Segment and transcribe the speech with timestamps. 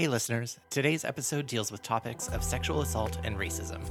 [0.00, 0.58] Hey, listeners.
[0.70, 3.82] Today's episode deals with topics of sexual assault and racism.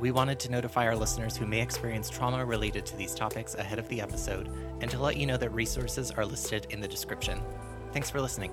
[0.00, 3.78] We wanted to notify our listeners who may experience trauma related to these topics ahead
[3.78, 4.48] of the episode
[4.80, 7.40] and to let you know that resources are listed in the description.
[7.92, 8.52] Thanks for listening.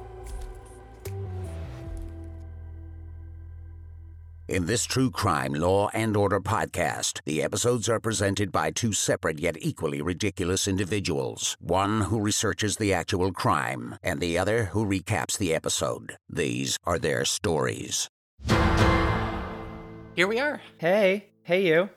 [4.52, 9.40] In this true crime law and order podcast, the episodes are presented by two separate
[9.40, 11.56] yet equally ridiculous individuals.
[11.62, 16.18] One who researches the actual crime, and the other who recaps the episode.
[16.28, 18.10] These are their stories.
[20.16, 20.60] Here we are.
[20.80, 21.90] Hey, hey, you.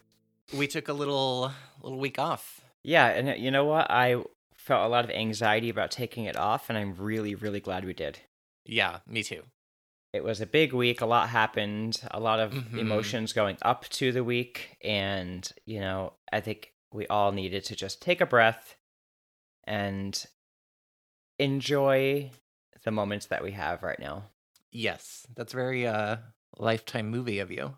[0.56, 1.50] We took a little
[1.82, 2.60] little week off.
[2.84, 3.90] Yeah, and you know what?
[3.90, 4.22] I
[4.54, 7.94] felt a lot of anxiety about taking it off, and I'm really, really glad we
[7.94, 8.20] did.
[8.64, 9.42] Yeah, me too.
[10.14, 11.00] It was a big week.
[11.00, 12.00] A lot happened.
[12.12, 12.78] A lot of Mhm.
[12.78, 17.74] emotions going up to the week, and you know, I think we all needed to
[17.74, 18.76] just take a breath
[19.64, 20.24] and
[21.38, 22.30] enjoy
[22.84, 24.30] the moments that we have right now.
[24.70, 26.18] Yes, that's very uh
[26.58, 27.76] lifetime movie of you.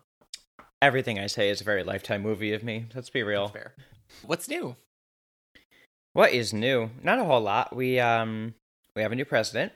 [0.81, 2.85] Everything I say is a very lifetime movie of me.
[2.93, 3.47] Let's be real.
[3.47, 3.75] That's fair.
[4.21, 4.75] What's new?
[6.13, 6.91] What is new?
[7.01, 7.75] Not a whole lot.
[7.75, 8.53] We um
[8.95, 9.73] we have a new president.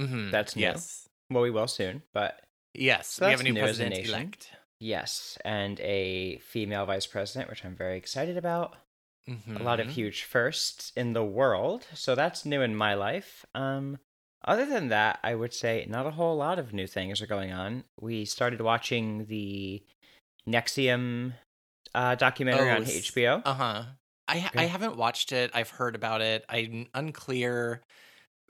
[0.00, 0.30] Mm-hmm.
[0.30, 0.62] That's new.
[0.62, 1.06] yes.
[1.32, 2.40] Well, we will soon, but
[2.74, 4.50] Yes, So we have a new new president elect.
[4.80, 8.76] yes, and a female vice president, which I'm very excited about.
[9.28, 9.56] Mm-hmm.
[9.58, 13.44] A lot of huge firsts in the world, so that's new in my life.
[13.54, 13.98] Um,
[14.44, 17.52] other than that, I would say not a whole lot of new things are going
[17.52, 17.84] on.
[18.00, 19.82] We started watching the
[20.48, 21.34] NXIVM
[21.94, 23.42] uh, documentary Oh, on HBO.
[23.44, 23.82] Uh huh.
[24.28, 25.50] I I haven't watched it.
[25.54, 26.44] I've heard about it.
[26.48, 27.82] I'm unclear.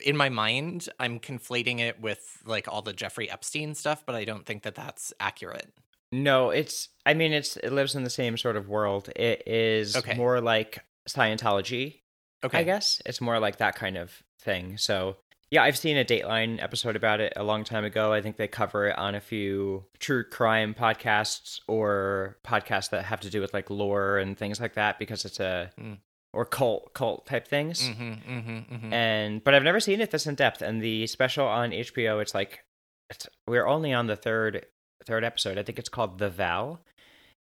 [0.05, 4.25] In my mind, I'm conflating it with like all the Jeffrey Epstein stuff, but I
[4.25, 5.73] don't think that that's accurate.
[6.11, 6.89] No, it's.
[7.07, 7.57] I mean, it's.
[7.57, 9.09] It lives in the same sort of world.
[9.17, 10.15] It is Okay.
[10.15, 12.01] more like Scientology,
[12.45, 12.59] Okay.
[12.59, 14.77] I guess it's more like that kind of thing.
[14.77, 15.17] So
[15.51, 18.13] yeah, I've seen a Dateline episode about it a long time ago.
[18.13, 23.21] I think they cover it on a few true crime podcasts or podcasts that have
[23.21, 25.99] to do with like lore and things like that because it's a Mm.
[26.33, 27.89] Or cult cult type things.
[27.89, 28.93] Mm-hmm, mm-hmm, mm-hmm.
[28.93, 30.63] And but I've never seen it this in depth.
[30.63, 32.65] And the special on HBO, it's like
[33.11, 34.67] it's, we're only on the third
[35.07, 35.59] third episode.
[35.59, 36.79] I think it's called The Vow,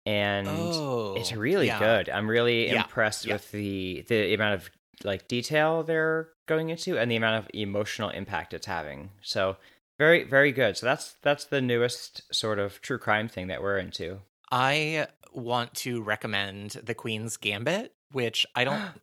[0.05, 1.79] and oh, it's really yeah.
[1.79, 2.09] good.
[2.09, 3.33] I'm really Yeah, impressed yeah.
[3.33, 4.69] with the the amount of
[5.03, 9.09] like detail they're going into and the amount of emotional impact it's having.
[9.21, 9.57] So
[9.97, 10.77] very very good.
[10.77, 14.19] So that's that's the newest sort of true crime thing that we're into.
[14.51, 18.81] I want to recommend The Queen's Gambit, which I don't.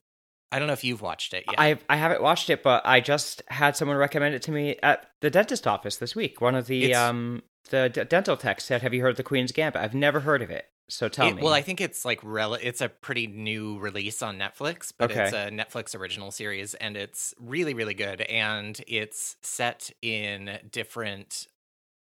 [0.52, 1.54] I don't know if you've watched it yet.
[1.58, 5.10] I I haven't watched it, but I just had someone recommend it to me at
[5.22, 6.40] the dentist office this week.
[6.42, 9.22] One of the It's- um the d- dental techs said, "Have you heard of the
[9.22, 10.66] Queen's Gambit?" I've never heard of it.
[10.90, 11.42] So tell It- me.
[11.42, 15.32] Well, I think it's like rel- it's a pretty new release on Netflix, but it's
[15.32, 21.46] a Netflix original series and it's really really good and it's set in different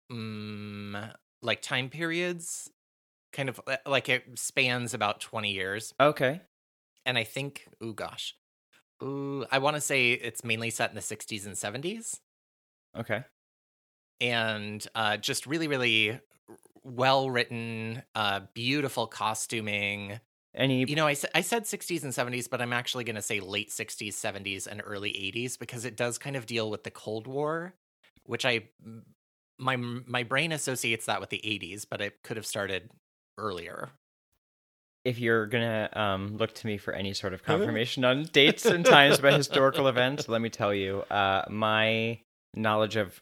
[0.09, 0.97] um,
[1.43, 2.71] like time periods
[3.31, 6.41] kind of uh, like it spans about 20 years okay.
[7.09, 8.35] And I think oh gosh.
[9.03, 12.21] Ooh, I want to say it's mainly set in the 60s and 70s
[12.95, 13.23] Okay.
[14.21, 16.19] and uh, just really really
[16.83, 20.19] well written uh, beautiful costuming
[20.53, 23.39] Any You know, I, I said 60s and 70s, but I'm actually going to say
[23.41, 27.27] late 60s, 70s, and early 80s because it does kind of deal with the Cold
[27.27, 27.75] War,
[28.25, 28.69] which I
[29.59, 32.91] my my brain associates that with the 80s, but it could have started
[33.37, 33.91] earlier.
[35.05, 38.85] If you're gonna um, look to me for any sort of confirmation on dates and
[38.85, 42.19] times by historical events, let me tell you, uh, my
[42.55, 43.21] knowledge of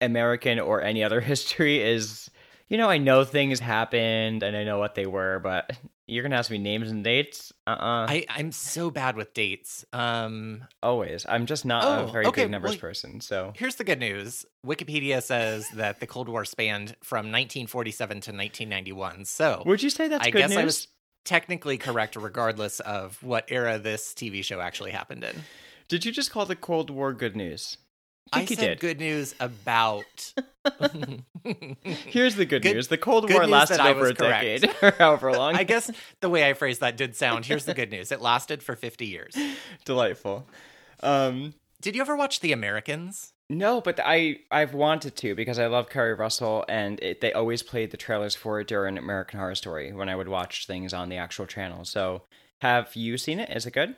[0.00, 2.30] American or any other history is,
[2.68, 5.70] you know, I know things happened and I know what they were, but
[6.06, 7.52] you're gonna ask me names and dates?
[7.66, 8.06] Uh-uh.
[8.08, 9.84] I I'm so bad with dates.
[9.92, 11.26] Um, Always.
[11.28, 13.20] I'm just not Oh, a very okay, big numbers well, person.
[13.20, 18.30] So here's the good news: Wikipedia says that the Cold War spanned from 1947 to
[18.30, 19.24] 1991.
[19.24, 20.58] So would you say that's I good guess news?
[20.58, 20.88] I was
[21.26, 25.42] technically correct, regardless of what era this TV show actually happened in.
[25.88, 27.76] Did you just call the Cold War good news?
[28.32, 28.80] I I said did.
[28.80, 30.32] good news about.
[31.82, 34.62] Here's the good, Good- news: the Cold War lasted over a correct.
[34.62, 35.54] decade, or however long.
[35.54, 35.90] I guess
[36.20, 37.46] the way I phrased that did sound.
[37.46, 39.36] Here's the good news: it lasted for 50 years.
[39.84, 40.48] delightful.
[41.02, 43.32] Um, Did you ever watch The Americans?
[43.48, 47.62] No, but I I've wanted to because I love Keri Russell, and it, they always
[47.62, 51.08] played the trailers for it during American Horror Story when I would watch things on
[51.10, 51.84] the actual channel.
[51.84, 52.22] So,
[52.60, 53.50] have you seen it?
[53.50, 53.94] Is it good?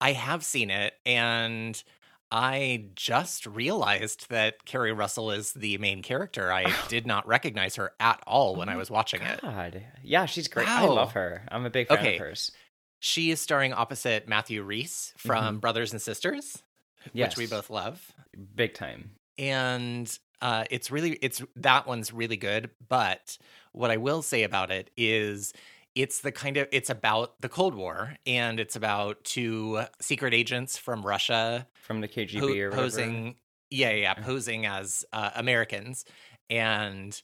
[0.00, 1.82] I have seen it, and
[2.30, 6.52] I just realized that Keri Russell is the main character.
[6.52, 9.40] I did not recognize her at all when I was watching it.
[9.40, 10.68] God, yeah, she's great.
[10.68, 11.46] I love her.
[11.50, 12.14] I'm a big fan Okay.
[12.16, 12.52] of hers.
[13.00, 16.66] She is starring opposite Matthew Rhys from Brothers and Sisters, Mm-hmm.
[17.12, 18.12] Yes, which we both love.
[18.54, 19.10] big time.
[19.38, 22.70] And Uh, it's really it's that one's really good.
[22.88, 23.38] But
[23.72, 25.52] what I will say about it is
[25.94, 30.76] it's the kind of it's about the Cold War and it's about two secret agents
[30.78, 32.70] from Russia From the KGB po- or whatever.
[32.76, 33.36] posing
[33.70, 34.24] yeah yeah, yeah, Yeah.
[34.24, 36.04] posing as uh, Americans
[36.50, 37.20] and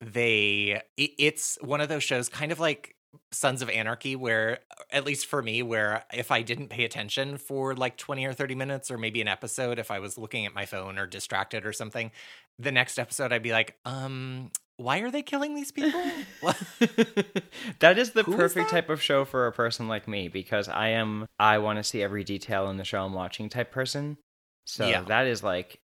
[0.00, 2.96] they it, it's one of those shows kind of like
[3.32, 4.58] Sons of Anarchy where
[4.92, 8.54] at least for me where if I didn't pay attention for like 20 or 30
[8.54, 11.72] minutes or maybe an episode if I was looking at my phone or distracted or
[11.72, 12.10] something
[12.58, 16.00] the next episode I'd be like um why are they killing these people
[17.80, 18.70] that is the Who is perfect that?
[18.70, 22.02] type of show for a person like me because I am I want to see
[22.02, 24.18] every detail in the show I'm watching type person.
[24.66, 25.02] So Yeah.
[25.02, 25.80] that is like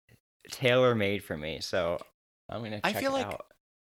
[0.51, 1.60] tailor made for me.
[1.62, 2.00] So
[2.50, 3.45] I'm gonna I feel it like out.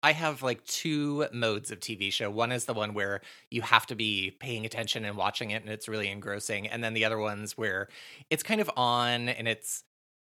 [0.05, 2.29] I have like two modes of TV show.
[2.29, 5.71] One is the one where you have to be paying attention and watching it and
[5.71, 6.67] it's really engrossing.
[6.67, 7.87] And then the other ones where
[8.29, 9.83] it's kind of on and it's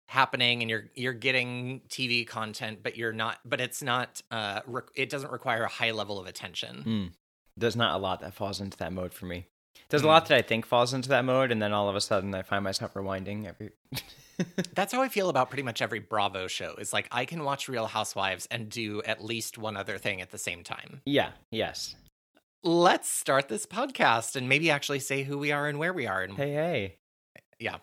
[0.07, 4.83] happening and you're you're getting TV content but you're not but it's not uh re-
[4.95, 6.83] it doesn't require a high level of attention.
[6.87, 7.11] Mm.
[7.57, 9.45] There's not a lot that falls into that mode for me.
[9.89, 10.09] There's a Mm.
[10.09, 12.41] lot that I think falls into that mode, and then all of a sudden I
[12.41, 13.71] find myself rewinding every.
[14.73, 16.73] That's how I feel about pretty much every Bravo show.
[16.75, 20.31] Is like I can watch Real Housewives and do at least one other thing at
[20.31, 21.01] the same time.
[21.05, 21.31] yeah.
[21.51, 21.95] Yes.
[22.63, 26.23] Let's start this podcast and maybe actually say who we are and where we are
[26.23, 26.53] and Hey.
[26.53, 26.97] Hey.
[27.59, 27.77] Yeah.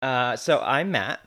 [0.00, 1.18] Uh, so I'm Matt,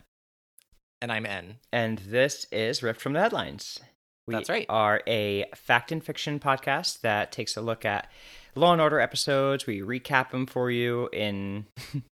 [1.01, 1.57] and I'm N.
[1.74, 3.80] and this is Ripped from the Headlines.
[4.25, 4.65] We That's right.
[4.69, 8.10] are a fact and fiction podcast that takes a look at
[8.56, 9.66] Law and Order episodes.
[9.66, 11.66] We recap them for you in.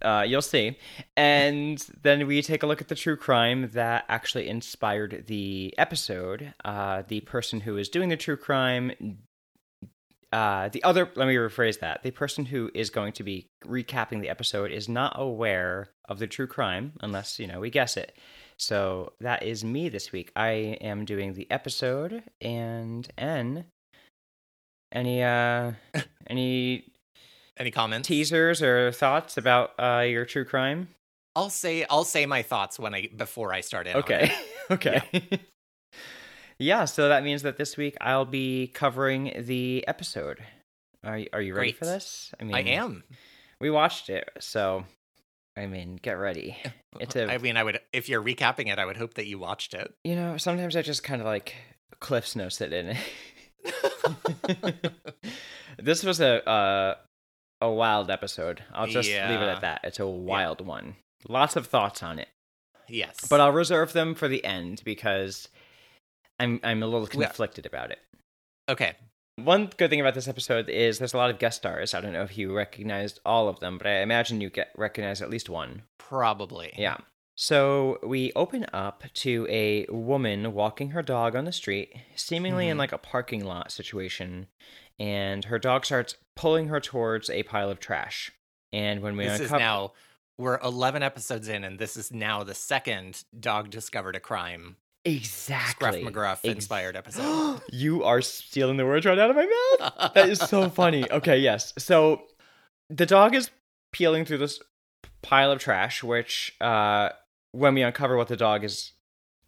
[0.00, 0.78] Uh, you'll see.
[1.16, 6.54] And then we take a look at the true crime that actually inspired the episode.
[6.64, 9.18] Uh, the person who is doing the true crime,
[10.32, 12.02] uh, the other, let me rephrase that.
[12.02, 16.26] The person who is going to be recapping the episode is not aware of the
[16.26, 18.16] true crime unless, you know, we guess it.
[18.56, 20.30] So that is me this week.
[20.36, 20.50] I
[20.80, 23.66] am doing the episode and N.
[24.92, 25.72] Any, uh,
[26.26, 26.84] any
[27.58, 28.06] Any comments?
[28.06, 30.88] teasers or thoughts about uh, your true crime?
[31.34, 33.96] I'll say I'll say my thoughts when I before I start in.
[33.96, 34.32] Okay.
[34.70, 35.02] okay.
[36.60, 36.86] Yeah.
[36.86, 40.40] so that means that this week I'll be covering the episode.
[41.04, 42.34] Are you, are you ready for this?
[42.40, 43.04] I mean, I am.
[43.60, 44.84] We watched it, so
[45.56, 46.56] I mean, get ready.
[46.98, 49.38] It's a I mean, I would if you're recapping it, I would hope that you
[49.38, 49.94] watched it.
[50.02, 51.54] you know, sometimes I just kind of like
[52.00, 52.96] Cliff's notes it in.
[55.78, 56.94] this was a uh,
[57.60, 58.62] a wild episode.
[58.72, 59.80] I'll just leave it at that.
[59.84, 60.96] It's a wild one.
[61.28, 62.28] Lots of thoughts on it.
[62.88, 65.48] yes, but I'll reserve them for the end because
[66.38, 67.26] I'm I'm a little Yeah.
[67.28, 67.98] conflicted about it.
[68.68, 68.94] okay.
[69.36, 71.94] One good thing about this episode is there's a lot of guest stars.
[71.94, 75.22] I don't know if you recognized all of them, but I imagine you get recognize
[75.22, 75.82] at least one.
[75.96, 76.72] Probably.
[76.76, 76.96] Yeah.
[77.40, 82.74] So we open up to a woman walking her dog on the street, seemingly in
[82.76, 82.80] Mhm.
[82.80, 84.48] like a parking lot situation,
[84.98, 88.32] and her dog starts pulling her towards a pile of trash.
[88.72, 89.92] And when we This is now
[90.36, 96.00] we're 11 episodes in, and this is now the second dog discovered a crime exactly
[96.02, 97.62] Scruff McGruff Ex- inspired episode.
[97.70, 99.46] you are stealing the words right out of my
[99.78, 100.12] mouth.
[100.14, 101.08] That is so funny.
[101.08, 101.72] Okay, yes.
[101.78, 102.26] So
[102.90, 103.52] the dog is
[103.92, 104.58] peeling through this
[105.22, 107.10] pile of trash, which uh
[107.52, 108.92] when we uncover what the dog is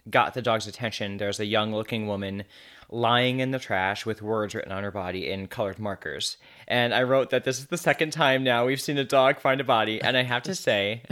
[0.09, 2.45] got the dog's attention, there's a young looking woman
[2.89, 6.37] lying in the trash with words written on her body in colored markers.
[6.67, 9.61] And I wrote that this is the second time now we've seen a dog find
[9.61, 11.03] a body, and I have to say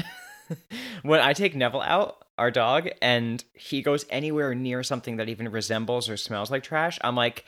[1.03, 5.51] when I take Neville out, our dog, and he goes anywhere near something that even
[5.51, 7.45] resembles or smells like trash, I'm like,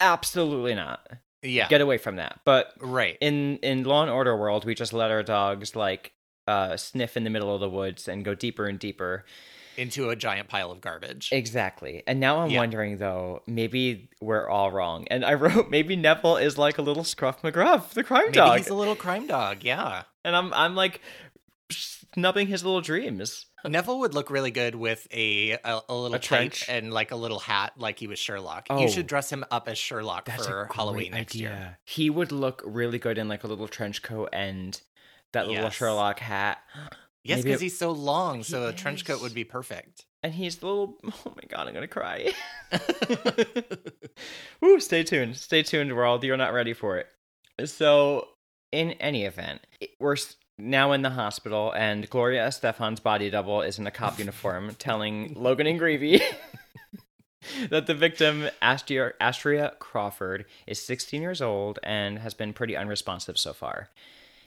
[0.00, 1.06] absolutely not.
[1.42, 1.68] yeah.
[1.68, 2.40] Get away from that.
[2.44, 3.18] But right.
[3.20, 6.12] in in Law and Order world, we just let our dogs like
[6.46, 9.24] uh, sniff in the middle of the woods and go deeper and deeper.
[9.76, 11.28] Into a giant pile of garbage.
[11.32, 12.02] Exactly.
[12.06, 12.60] And now I'm Yeah.
[12.60, 15.06] wondering though, maybe we're all wrong.
[15.10, 18.56] And I wrote maybe Neville is like a little Scruff McGruff, the crime Maybe dog.
[18.58, 19.64] he's a little crime dog.
[19.64, 20.04] Yeah.
[20.24, 21.02] and I'm I'm like
[21.70, 23.46] snubbing his little dreams.
[23.64, 26.64] Neville would look really good with a a, a little A trench?
[26.68, 28.68] and like a little hat, like he was Sherlock.
[28.70, 28.80] Oh.
[28.80, 31.78] You should dress him up as Sherlock That's for Halloween next year.
[31.84, 34.80] He would look really good in like a little trench coat and
[35.36, 36.58] that little Sherlock hat.
[37.22, 40.04] Yes, because he's so long, so a trench coat would be perfect.
[40.22, 42.32] And he's the little oh my god, I'm gonna cry.
[44.60, 45.36] Woo, stay tuned.
[45.36, 46.24] Stay tuned, world.
[46.24, 47.08] You're not ready for it.
[47.68, 48.28] So,
[48.72, 49.66] in any event,
[49.98, 50.16] we're
[50.58, 55.34] now in the hospital, and Gloria Estefan's body double is in a cop uniform telling
[55.34, 56.22] Logan and Greevey
[57.70, 63.38] that the victim, Astria, Astria Crawford, is 16 years old and has been pretty unresponsive
[63.38, 63.90] so far.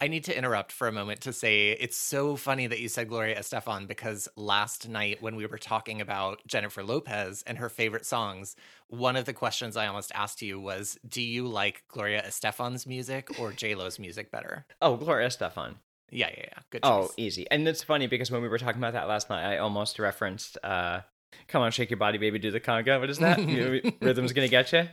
[0.01, 3.09] I need to interrupt for a moment to say it's so funny that you said
[3.09, 8.05] Gloria Estefan because last night when we were talking about Jennifer Lopez and her favorite
[8.05, 8.55] songs,
[8.87, 13.39] one of the questions I almost asked you was, "Do you like Gloria Estefan's music
[13.39, 15.75] or J Lo's music better?" Oh, Gloria Estefan.
[16.11, 16.59] Yeah, yeah, yeah.
[16.69, 16.81] Good.
[16.83, 17.13] Oh, choice.
[17.17, 17.51] easy.
[17.51, 20.57] And it's funny because when we were talking about that last night, I almost referenced
[20.63, 21.01] uh
[21.47, 22.99] Come on, shake your body, baby, do the conga.
[22.99, 23.37] What is that?
[24.01, 24.87] Rhythm's gonna get you.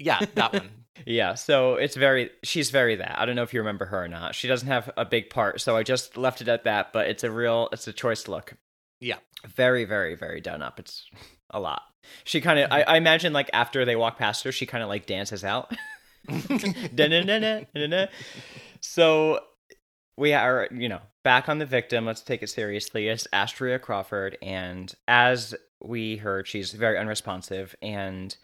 [0.00, 0.70] Yeah, that one.
[1.06, 3.18] Yeah, so it's very she's very that.
[3.18, 4.34] I don't know if you remember her or not.
[4.34, 7.24] She doesn't have a big part, so I just left it at that, but it's
[7.24, 8.52] a real it's a choice look.
[9.00, 9.16] Yeah.
[9.46, 10.78] Very, very, very done up.
[10.78, 11.08] It's
[11.48, 11.82] a lot.
[12.24, 14.90] She kind of I, I imagine like after they walk past her, she kind of
[14.90, 15.74] like dances out.
[18.82, 19.40] So
[20.16, 22.04] we are, you know, back on the victim.
[22.04, 23.08] Let's take it seriously.
[23.08, 28.36] It's Astria Crawford, and as we heard, she's very unresponsive, and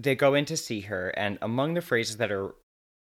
[0.00, 2.54] they go in to see her, and among the phrases that are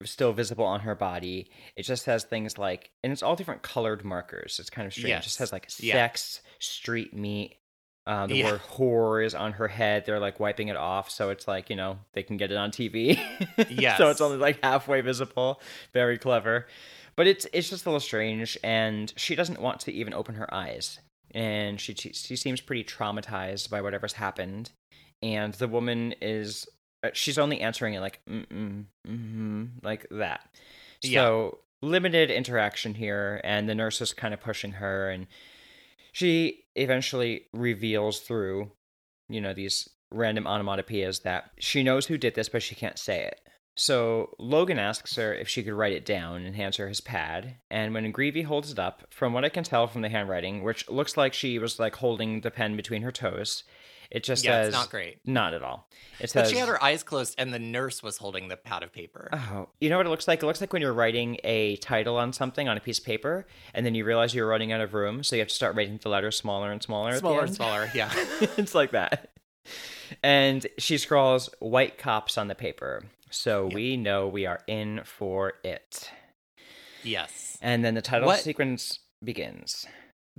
[0.05, 4.05] still visible on her body, it just says things like, and it's all different colored
[4.05, 4.59] markers.
[4.61, 5.19] It's kind of strange.
[5.19, 5.95] It just says like Yeah.
[5.95, 7.57] sex, street meat.
[8.07, 8.45] Uh, the Yeah.
[8.53, 10.07] word whore is on her head.
[10.07, 12.71] They're like wiping it off, so it's like you know they can get it on
[12.71, 13.19] TV.
[13.69, 13.97] Yeah.
[13.99, 15.61] so it's only like halfway visible.
[15.93, 16.67] Very clever,
[17.17, 18.57] but it's it's just a little strange.
[18.65, 21.01] And she doesn't want to even open her eyes,
[21.35, 24.71] and she she seems pretty traumatized by whatever's happened.
[25.21, 26.67] And the woman is
[27.13, 30.49] she's only answering it like mm mm mm like that.
[31.03, 31.21] Yeah.
[31.21, 35.27] So limited interaction here, and the nurse is kind of pushing her, and
[36.13, 38.73] she eventually reveals through,
[39.29, 43.25] you know, these random onomatopoeias that she knows who did this, but she can't say
[43.25, 43.41] it.
[43.77, 47.59] So Logan asks her if she could write it down and hands her his pad.
[47.71, 50.89] And when Greevey holds it up, from what I can tell from the handwriting, which
[50.89, 53.63] looks like she was like holding the pen between her toes,
[54.11, 55.19] it just Yeah, says it's not great.
[55.27, 55.89] Not at all.
[56.19, 58.83] It But says she had her eyes closed, and the nurse was holding the pad
[58.83, 59.29] of paper.
[59.33, 60.43] Oh, you know what it looks like?
[60.43, 63.47] It looks like when you're writing a title on something on a piece of paper,
[63.75, 65.99] and then you realize you're running out of room, so you have to start writing
[66.03, 67.17] the letters smaller and smaller.
[67.19, 67.91] smaller and smaller.
[67.95, 68.11] Yeah.
[68.57, 69.31] it's like that.
[70.23, 75.55] And she scrawls white cops on the paper, so we know we are in for
[75.63, 76.11] it.
[77.05, 77.59] yes.
[77.61, 79.87] And then the title What- sequence begins.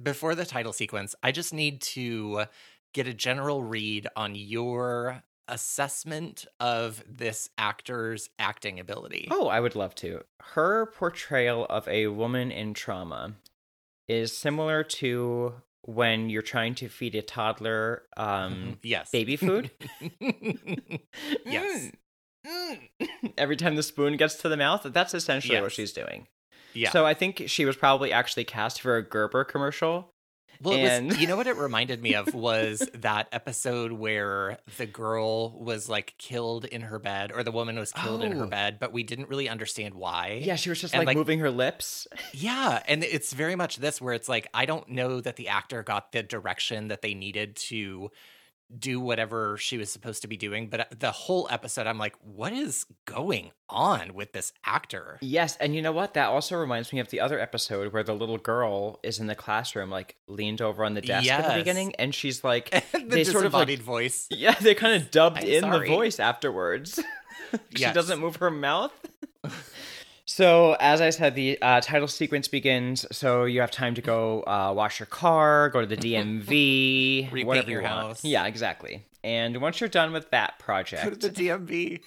[0.02, 2.46] Before the title sequence, I just need to
[2.94, 9.28] get a general read on your assessment of this actor's acting ability.
[9.32, 10.22] Oh, I would love to.
[10.42, 13.34] Her portrayal of a woman in trauma
[14.08, 19.10] is similar to when you're trying to feed a toddler um, yes.
[19.12, 19.72] baby food.
[21.46, 21.92] yes.
[22.46, 23.34] Mm, mm.
[23.38, 26.28] Every time the spoon gets to the mouth, that's essentially what she's doing.
[26.74, 26.92] Yeah.
[26.92, 30.14] So I think she was probably actually cast for a Gerber commercial.
[30.62, 34.58] Well, it And- was, you know what it reminded me of was that episode where
[34.78, 38.44] the girl was like killed in her bed, or the woman was killed in her
[38.44, 38.48] Oh.
[38.48, 40.42] bed, but we didn't really understand why.
[40.44, 42.08] Yeah, she was just like, like- moving her lips.
[42.34, 45.82] Yeah, and it's very much this where it's like I don't know that the actor
[45.84, 48.12] got the direction that they needed to
[48.78, 52.16] do whatever she was supposed to be doing, but uh, the whole episode I'm like
[52.22, 55.18] what is going on with this actor?
[55.22, 56.14] Yes, and you know what?
[56.14, 59.36] That also reminds me of the other episode where the little girl is in the
[59.36, 63.24] classroom, like leaned over on the desk at the beginning, and she's like, the they
[63.24, 64.28] sort of like voice.
[64.30, 65.90] Yeah, they kind of dubbed I'm in sorry.
[65.90, 67.00] the voice afterwards.
[67.76, 67.96] she Yes.
[67.96, 68.94] doesn't move her mouth.
[70.30, 73.04] so, as I said, the uh, title sequence begins.
[73.12, 77.48] So you have time to go uh, wash your car, go to the DMV, Repaint
[77.48, 78.24] whatever your you house.
[78.24, 79.04] Yeah, exactly.
[79.24, 82.02] And once you're done with that Go to project, the DMV.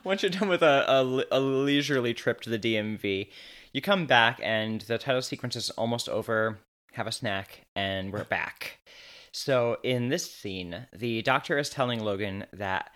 [0.04, 3.28] once you're done with a, a, a leisurely trip to the DMV,
[3.72, 6.58] you come back and the title sequence is almost over.
[6.94, 8.80] Have a snack, and we're back.
[9.30, 12.90] So in this scene, the doctor is telling Logan that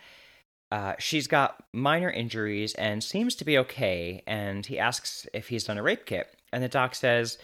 [0.70, 5.64] uh, she's got minor injuries and seems to be okay, and he asks if he's
[5.64, 7.38] done a rape kit, and the doc says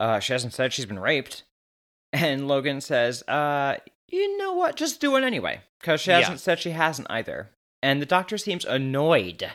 [0.00, 1.44] uh, she hasn't said she's been raped,
[2.12, 3.76] and Logan says, uh,
[4.08, 4.76] "You know what?
[4.76, 7.50] Just do it anyway, because she hasn't said she hasn't either."
[7.82, 9.48] And the doctor seems annoyed,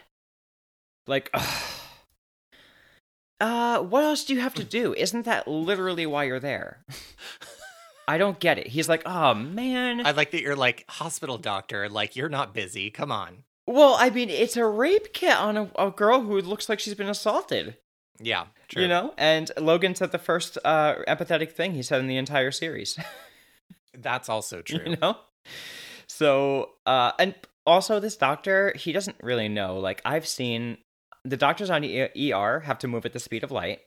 [1.05, 1.63] like, Ugh.
[3.41, 4.93] uh, what else do you have to do?
[4.93, 6.85] Isn't that literally why you're there?
[8.11, 8.67] I don't get it.
[8.67, 10.05] He's like, oh man.
[10.05, 12.89] I like that you're like hospital doctor, like you're not busy.
[12.89, 13.45] Come on.
[13.65, 16.93] well, I mean, it's a rape kit on a, a girl who looks like she's
[16.93, 17.77] been assaulted.
[18.19, 18.81] Yeah, true.
[18.81, 22.51] You know, and Logan said the first uh, empathetic thing he said in the entire
[22.51, 22.99] series.
[23.97, 24.81] that's also true.
[24.85, 25.15] you know,
[26.07, 27.33] so uh, and
[27.65, 29.79] also this doctor, he doesn't really know.
[29.79, 30.79] Like I've seen
[31.23, 33.79] the doctors on ER have to move at the speed of light.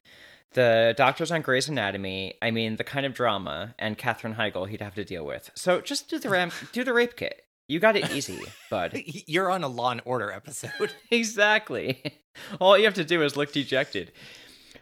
[0.55, 4.81] The doctors on Grey's Anatomy, I mean, the kind of drama and Katherine Heigl he'd
[4.81, 5.51] have to deal with.
[5.55, 7.43] So just do the ram- do the rape kit.
[7.67, 9.03] You got it easy, bud.
[9.05, 10.95] You're on a Law and Order episode.
[11.11, 12.21] exactly.
[12.61, 14.13] All you have to do is look dejected.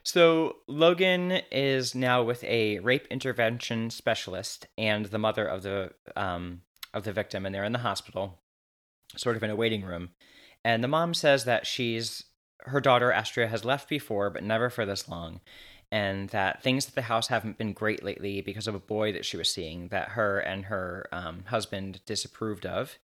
[0.05, 6.63] So Logan is now with a rape intervention specialist and the mother of the um,
[6.93, 8.41] of the victim, and they're in the hospital,
[9.17, 10.11] sort of in a waiting room.
[10.65, 12.25] And the mom says that she's
[12.67, 15.41] her daughter Astria has left before, but never for this long,
[15.91, 19.25] and that things at the house haven't been great lately because of a boy that
[19.25, 22.99] she was seeing that her and her um, husband disapproved of.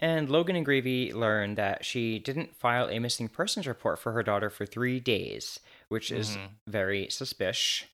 [0.00, 4.22] And Logan and Gravy learn that she didn't file a missing persons report for her
[4.22, 6.48] daughter for three days, which is Mhm.
[6.68, 7.88] very suspicious.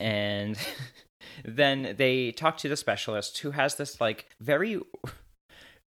[0.00, 0.56] and
[1.44, 4.80] then they talk to the specialist who has this like very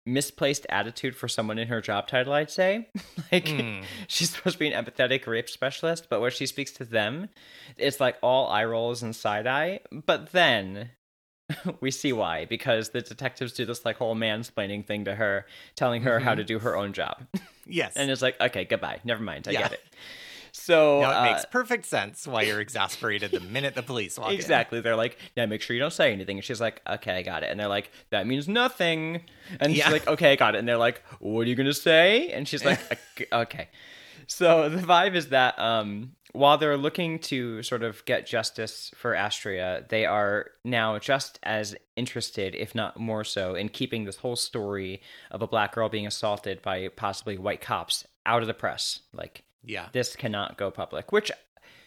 [0.04, 2.88] misplaced attitude for someone in her job title, I'd say.
[3.32, 3.84] like Mm.
[4.08, 7.28] she's supposed to be an empathetic rape specialist, but when she speaks to them,
[7.76, 9.80] it's like all eye rolls and side eye.
[9.92, 10.90] But then
[11.80, 16.02] we see why, because the detectives do this like whole mansplaining thing to her, telling
[16.02, 16.38] her how Mhm.
[16.38, 17.26] to do her own job.
[17.64, 17.92] Yes.
[17.96, 18.98] and it's like, okay, goodbye.
[19.04, 19.46] Never mind.
[19.46, 19.62] I Yeah.
[19.62, 19.84] get it.
[20.54, 24.28] So now it uh, makes perfect sense why you're exasperated the minute the police walk
[24.28, 24.34] in.
[24.34, 24.80] Exactly.
[24.82, 26.36] They're like, yeah, make sure you don't say anything.
[26.36, 27.50] And she's like, okay, I got it.
[27.50, 29.22] And they're like, that means nothing.
[29.60, 29.84] And Yeah.
[29.84, 30.58] she's like, okay, I got it.
[30.58, 32.28] And they're like, what are you going to say?
[32.28, 33.68] And she's like, "Ok- okay.
[34.26, 39.14] So the vibe is that um, while they're looking to sort of get justice for
[39.14, 44.36] Astria, they are now just as interested, if not more so, in keeping this whole
[44.36, 49.00] story of a black girl being assaulted by possibly white cops out of the press.
[49.12, 49.88] Like, Yeah.
[49.92, 51.30] this cannot go public, which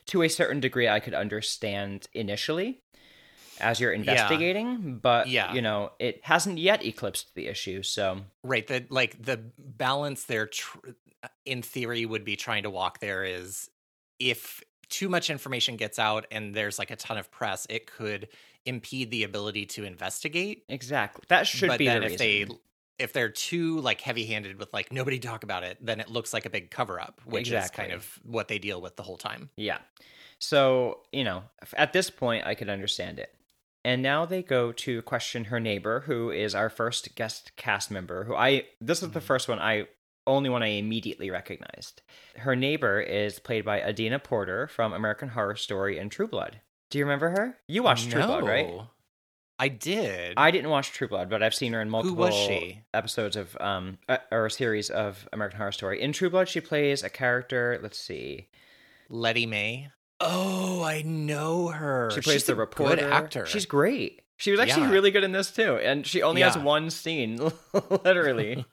[0.08, 2.82] to a certain degree I could understand initially
[3.60, 5.54] as you're investigating, but Yeah.
[5.54, 8.66] you know, it hasn't yet eclipsed the issue, so Right.
[8.68, 10.90] The like the balance there, tr-
[11.24, 13.70] uh, in theory, would be trying to walk there is
[14.20, 18.28] if too much information gets out and there's like a ton of press, it could
[18.66, 20.64] impede the ability to investigate.
[20.70, 21.24] exactly.
[21.30, 22.60] That should but be then the if they reason.
[23.00, 26.46] If they're too like heavy-handed with like nobody talk about it, then it looks like
[26.46, 29.50] a big cover-up, which is kind of what they deal with the whole time.
[29.58, 29.80] Yeah.
[30.40, 31.44] So, you know,
[31.78, 33.34] at this point I could understand it.
[33.84, 38.24] And now they go to question her neighbor, who is our first guest cast member,
[38.24, 39.24] who I this is the Mhm.
[39.24, 39.88] first one I
[40.28, 42.02] only one I immediately recognized.
[42.38, 46.62] Her neighbor is played by Adina Porter from American Horror Story and True Blood.
[46.90, 47.60] Do you remember her?
[47.68, 48.68] You watched True Blood, right?
[49.58, 50.34] I did.
[50.38, 52.30] I didn't watch True Blood, but I've seen her in multiple
[52.94, 56.02] episodes of um uh, or a series of American Horror Story.
[56.02, 57.80] In True Blood, she plays a character.
[57.82, 58.50] Let's see,
[59.10, 59.90] Lettie Mae.
[60.20, 62.10] Oh, I know her.
[62.14, 62.96] she plays She's the reporter.
[62.96, 63.46] Good actor.
[63.46, 64.22] She's great.
[64.38, 64.92] She was actually Yeah.
[64.92, 67.40] really good in this too, and she only has one scene,
[68.04, 68.66] literally.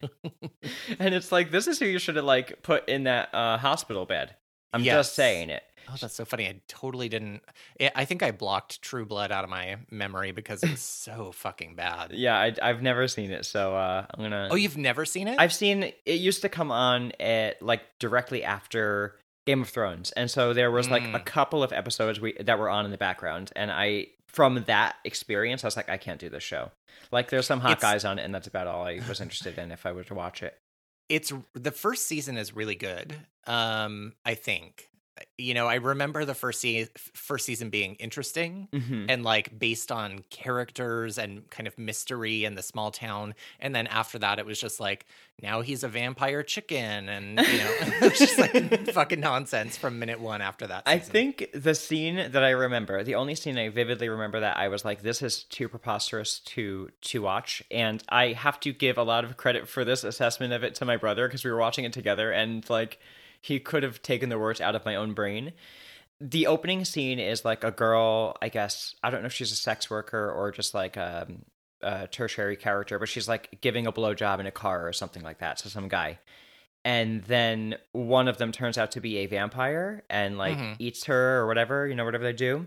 [0.99, 4.05] and it's like this is who you should have like put in that uh, hospital
[4.07, 4.35] bed.
[4.73, 4.95] I'm Yes.
[4.95, 5.63] just saying it.
[5.91, 6.47] Oh, that's so funny.
[6.47, 7.43] I totally didn't.
[7.81, 11.75] I I think I blocked True Blood out of my memory because it's so fucking
[11.77, 12.13] bad.
[12.13, 14.49] Yeah, I, I've never seen it, so uh, I'm gonna.
[14.51, 15.37] Oh, you've never seen it?
[15.39, 19.17] I've seen it used to come on at like directly after
[19.47, 21.25] Game of Thrones, and so there was like a Mm.
[21.25, 25.63] couple of episodes we that were on in the background, and I from that experience
[25.63, 26.71] I was like, I can't do this show.
[27.11, 29.59] Like there's some hot It's- guys on it, and that's about all I was interested
[29.59, 30.57] in if I were to watch it.
[31.09, 33.15] it's the first season is really good.
[33.47, 34.89] Um, I think.
[35.37, 39.07] You know, I remember the first se- first season being interesting Mm-hmm.
[39.11, 43.35] and like based on characters and kind of mystery and the small town.
[43.61, 45.05] And then after that, it was just like
[45.43, 49.99] now he's a vampire chicken, and you know, it was just like fucking nonsense from
[49.99, 50.85] minute one after that.
[50.87, 54.69] I think the scene that I remember, the only scene I vividly remember that I
[54.69, 59.03] was like, this is too preposterous to to watch, and I have to give a
[59.03, 61.85] lot of credit for this assessment of it to my brother because we were watching
[61.85, 62.99] it together, and like
[63.43, 65.53] he could have taken the words out of my own brain.
[66.21, 69.57] The opening scene is like a girl, I guess I don't know if she's a
[69.57, 71.27] sex worker or just like a,
[71.83, 75.39] a tertiary character, but she's like giving a blowjob in a car or something like
[75.41, 76.19] that to some guy
[76.85, 80.75] and then one of them turns out to be a vampire and like Mhm.
[80.81, 82.67] eats her or whatever you know whatever they do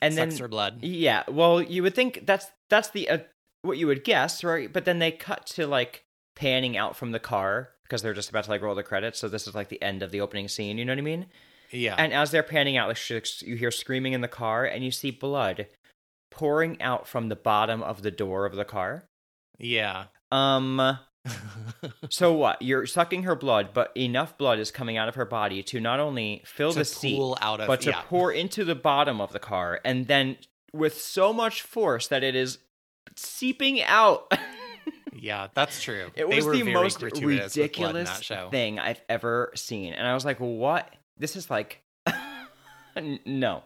[0.00, 0.78] and sucks then her blood.
[0.82, 3.18] yeah well you would think that's that's the uh,
[3.60, 6.04] what you would guess right but then they cut to like
[6.34, 9.28] panning out from the car because they're just about to like roll the credits so
[9.28, 11.26] this is like the end of the opening scene you know what i mean
[11.72, 14.92] Yeah, and as they're panning out like you hear screaming in the car and you
[14.92, 15.66] see blood
[16.30, 19.04] pouring out from the bottom of the door of the car
[19.58, 20.04] yeah.
[20.30, 20.98] um
[22.08, 22.62] so what?
[22.62, 26.00] You're sucking her blood, but enough blood is coming out of her body to not
[26.00, 28.02] only fill to the seat, out of but to yeah.
[28.08, 30.38] pour into the bottom of the car, and then
[30.72, 32.58] with so much force that it is
[33.16, 34.32] seeping out.
[35.12, 36.10] Yeah, that's true.
[36.14, 40.06] it They was the most gratuitous with blood in ridiculous thing I've ever seen, and
[40.06, 40.92] I was like, "What?
[41.18, 41.80] This is like,
[43.26, 43.62] no."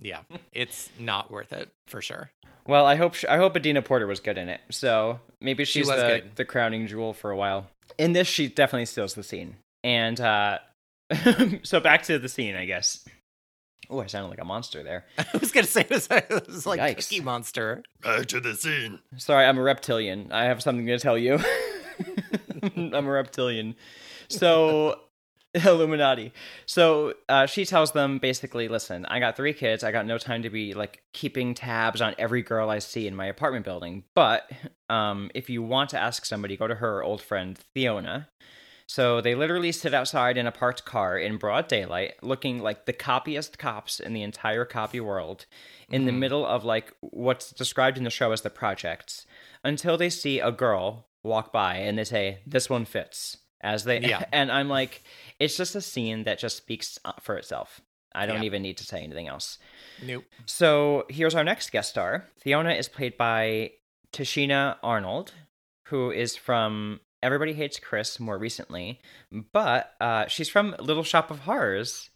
[0.00, 0.20] Yeah,
[0.52, 2.30] it's not worth it for sure.
[2.66, 4.60] Well, I hope sh I hope Adina Porter was good in it.
[4.70, 6.36] So maybe she's was the good.
[6.36, 7.68] the crowning jewel for a while.
[7.98, 9.56] In this, she definitely steals the scene.
[9.84, 10.58] And uh,
[11.62, 13.04] so back to the scene, I guess.
[13.92, 15.04] Oh, I sounded like a monster there.
[15.18, 17.08] I was gonna say it was, it was like Yikes.
[17.08, 17.82] Cookie Monster.
[18.02, 19.00] Back to the scene.
[19.18, 20.32] Sorry, I'm a reptilian.
[20.32, 21.38] I have something to tell you.
[22.76, 23.76] I'm a reptilian.
[24.28, 24.98] So,
[25.54, 26.32] Illuminati.
[26.64, 29.84] So, uh, she tells them basically, listen, I got three kids.
[29.84, 33.14] I got no time to be like keeping tabs on every girl I see in
[33.14, 34.04] my apartment building.
[34.14, 34.50] But
[34.88, 38.28] um, if you want to ask somebody, go to her old friend, Fiona.
[38.94, 42.92] So they literally sit outside in a parked car in broad daylight, looking like the
[42.92, 45.46] copyest cops in the entire copy world,
[45.88, 49.24] in the middle of like what's described in the show as the projects,
[49.64, 53.98] until they see a girl walk by and they say, "This one fits." As they
[54.00, 54.26] Yeah.
[54.32, 55.02] and I'm like,
[55.38, 57.80] it's just a scene that just speaks uh, for itself.
[58.14, 58.46] I don't Yeah.
[58.50, 59.58] even need to say anything else.
[60.02, 60.24] Nope.
[60.44, 62.28] So here's our next guest star.
[62.36, 63.72] Fiona is played by
[64.12, 65.32] Tichina Arnold,
[65.86, 69.00] who is from Everybody Hates Chris more recently,
[69.52, 72.10] but uh, she's from Little Shop of Horrors.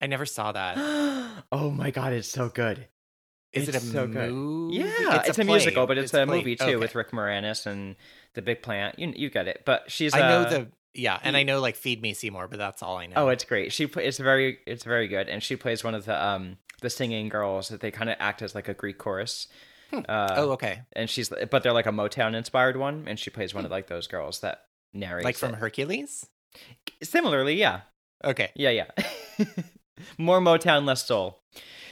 [0.00, 0.76] I never saw that.
[1.52, 2.88] oh my god, it's so good.
[3.52, 4.32] Is it a It's so good.
[4.32, 4.76] movie?
[4.78, 5.44] Yeah, it's, a, play.
[5.44, 6.38] musical, but it's, a, play.
[6.38, 6.76] movie too Okay.
[6.76, 7.96] with Rick Moranis and
[8.34, 8.98] the Big Plant.
[8.98, 9.62] You you get it.
[9.66, 12.58] But she's I know uh, the yeah, and I know like Feed Me Seymour, but
[12.58, 13.14] that's all I know.
[13.16, 13.72] Oh, it's great.
[13.72, 17.28] She it's very it's very good, and she plays one of the um the singing
[17.28, 19.48] girls that they kind of act as like a Greek chorus.
[19.92, 23.54] Uh, oh okay, and she's but they're like a Motown inspired one, and she plays
[23.54, 24.62] one of like those girls that
[24.94, 25.58] narrates like from it.
[25.58, 26.26] Hercules.
[27.02, 27.80] Similarly, yeah,
[28.24, 28.86] Okay, yeah, yeah.
[30.18, 31.42] More Motown, less soul.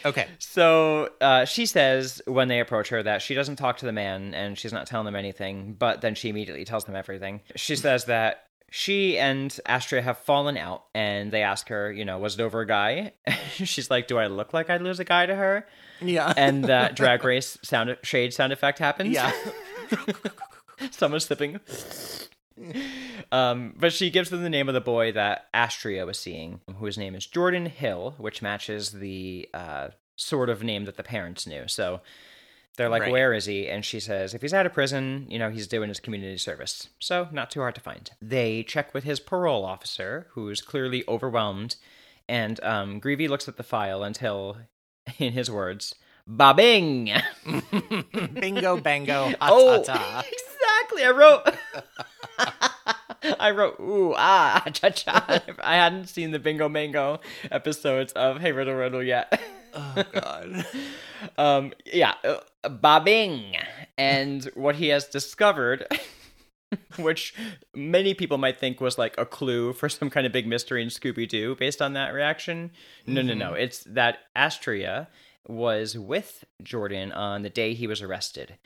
[0.05, 0.27] okay.
[0.39, 4.35] So uh, she says when they approach her that she doesn't talk to the man
[4.35, 7.41] and she's not telling them anything, but then she immediately tells them everything.
[7.57, 12.19] She says that she and Astria have fallen out and they ask her, you know,
[12.19, 13.13] was it over a guy?
[13.53, 15.67] she's like, do I look like I'd lose a guy to her?
[16.01, 19.13] Yeah, And that drag race sound shade sound effect happens.
[19.13, 19.33] yeah.
[20.93, 21.61] Someone's sipping.
[23.33, 26.97] Um, but she gives them the name of the boy that Astria was seeing, whose
[26.99, 31.65] name is Jordan Hill, which matches the uh, sort of name that the parents knew.
[31.69, 32.01] So
[32.77, 33.13] they're like, Right.
[33.13, 33.69] Where is he?
[33.69, 36.89] And she says, If he's out of prison, you know, he's doing his community service.
[36.99, 38.11] So not too hard to find.
[38.21, 41.77] They check with his parole officer, who's clearly overwhelmed.
[42.29, 44.57] And um, Greevey looks at the file until,
[45.19, 45.95] in his words,
[46.27, 47.11] Bobbing!
[48.35, 50.23] Bingo, bango, ha oh, ta ta.
[50.25, 51.05] exactly.
[51.05, 51.43] I wrote.
[53.41, 55.41] I wrote ooh ah cha cha.
[55.63, 59.41] I hadn't seen the Bingo Mango episodes of Hey Riddle Riddle yet.
[59.75, 60.67] Oh god.
[61.39, 63.57] um, yeah, uh, bobbing,
[63.97, 65.87] and what he has discovered,
[66.99, 67.35] which
[67.75, 70.89] many people might think was like a clue for some kind of big mystery in
[70.89, 72.71] Scooby Doo, based on that reaction.
[73.07, 73.55] No, no, no.
[73.55, 75.09] It's that Astria
[75.47, 78.59] was with Jordan on the day he was arrested.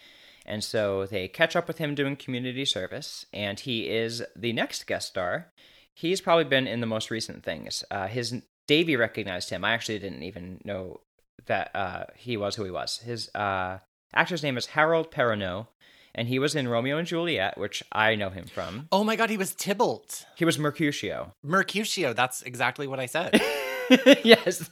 [0.47, 4.87] And so they catch up with him doing community service, and he is the next
[4.87, 5.53] guest star.
[5.95, 7.83] He's probably been in the most recent things.
[7.91, 9.65] Uh, his Davey recognized him.
[9.65, 11.01] I actually didn't even know
[11.47, 12.99] that uh, he was who he was.
[12.99, 13.79] His uh,
[14.15, 15.69] actor's name is Harold Perrineau,
[16.15, 18.89] and he was in Romeo and Juliet, which I know him from.
[18.93, 20.27] Oh my god, he was Tybalt.
[20.37, 21.33] He was Mercutio.
[21.43, 22.13] Mercutio.
[22.13, 23.41] That's exactly what I said.
[24.23, 24.71] yes,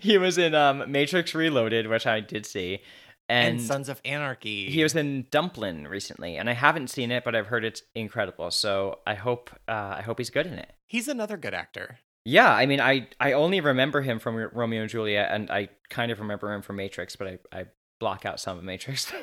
[0.00, 2.80] he was in um, Matrix Reloaded, which I did see,
[3.28, 4.70] and, and, Sons of Anarchy.
[4.70, 8.50] he was in Dumplin recently, and I haven't seen it, but I've heard it's incredible.
[8.50, 10.72] So I hope uh, I hope he's good in it.
[10.86, 11.98] He's another good actor.
[12.28, 16.10] Yeah, I mean, I I only remember him from Romeo and Juliet, and I kind
[16.10, 17.64] of remember him from Matrix, but I I
[18.00, 19.12] block out some of Matrix.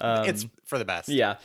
[0.00, 1.08] Um, it's for the best.
[1.08, 1.38] Yeah.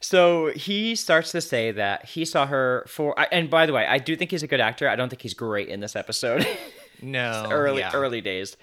[0.00, 3.98] So he starts to say that he saw her for, and by the way, I
[3.98, 4.88] do think he's a good actor.
[4.88, 6.46] I don't think he's great in this episode.
[7.00, 7.48] No.
[7.50, 7.90] early yeah.
[7.94, 8.56] early days.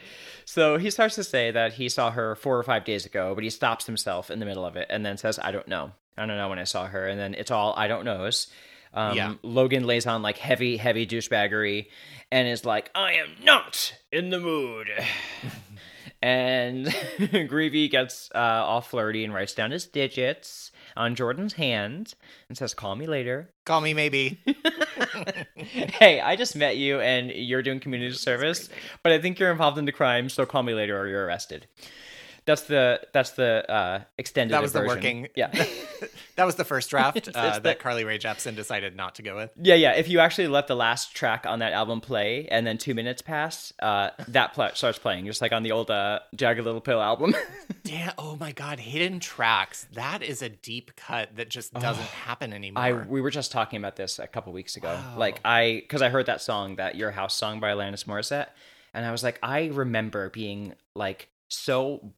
[0.46, 3.44] So he starts to say that he saw her four or five days ago, but
[3.44, 5.92] he stops himself in the middle of it and then says, "I don't know.
[6.18, 8.48] I don't know when I saw her." And then it's all I don't knows.
[8.94, 9.34] Um, Yeah.
[9.44, 11.88] Logan lays on like heavy, heavy douchebaggery,
[12.32, 14.88] and is like, "I am not in the mood."
[16.22, 16.86] and
[17.48, 22.16] Greevey gets uh, all flirty and writes down his digits on Jordan's hand
[22.50, 24.40] and says, "Call me later." Call me maybe.
[25.56, 28.70] hey, I just met you and you're doing community service,
[29.04, 31.68] but I think you're involved in the crime, so call me later or you're arrested.
[32.50, 34.56] That's the that's the uh, extended.
[34.56, 34.96] That was the version.
[34.96, 35.28] working.
[35.36, 35.52] Yeah,
[36.36, 39.36] that was the first draft uh, the- that Carly Rae Jepsen decided not to go
[39.36, 39.52] with.
[39.62, 39.92] yeah, yeah.
[39.94, 43.22] If you actually let the last track on that album play and then two minutes
[43.22, 47.00] pass, uh, that pl- starts playing, just like on the old uh, Jagged Little Pill
[47.00, 47.36] album.
[47.84, 48.14] Damn!
[48.18, 48.80] Oh my God!
[48.80, 49.86] Hidden tracks.
[49.94, 52.84] That is a deep cut that just doesn't happen anymore.
[52.84, 54.88] I we were just talking about this a couple weeks ago.
[54.88, 55.20] Wow.
[55.20, 58.48] Like I, because I heard that song, that Your House song by Alanis Morissette,
[58.96, 62.14] and I was like, I remember being like so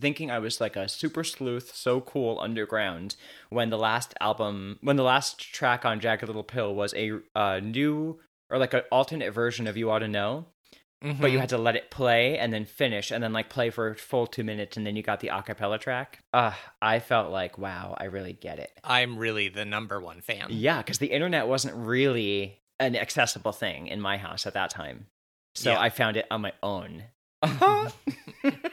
[0.00, 3.16] thinking I was like a super sleuth, so cool underground
[3.48, 7.60] when the last album, when the last track on Jagged Little Pill was a uh,
[7.62, 8.18] new
[8.50, 10.46] or like an alternate version of You Ought to Know.
[11.02, 11.22] Mm-hmm.
[11.22, 13.88] But you had to let it play and then finish and then like play for
[13.88, 16.18] a full two minutes and then you got the acapella track.
[16.34, 18.70] Uh, I felt like, wow, I really get it.
[18.84, 20.48] I'm really the number one fan.
[20.50, 25.06] Yeah, because the internet wasn't really an accessible thing in my house at that time.
[25.54, 25.80] So Yeah.
[25.80, 27.04] I found it on my own.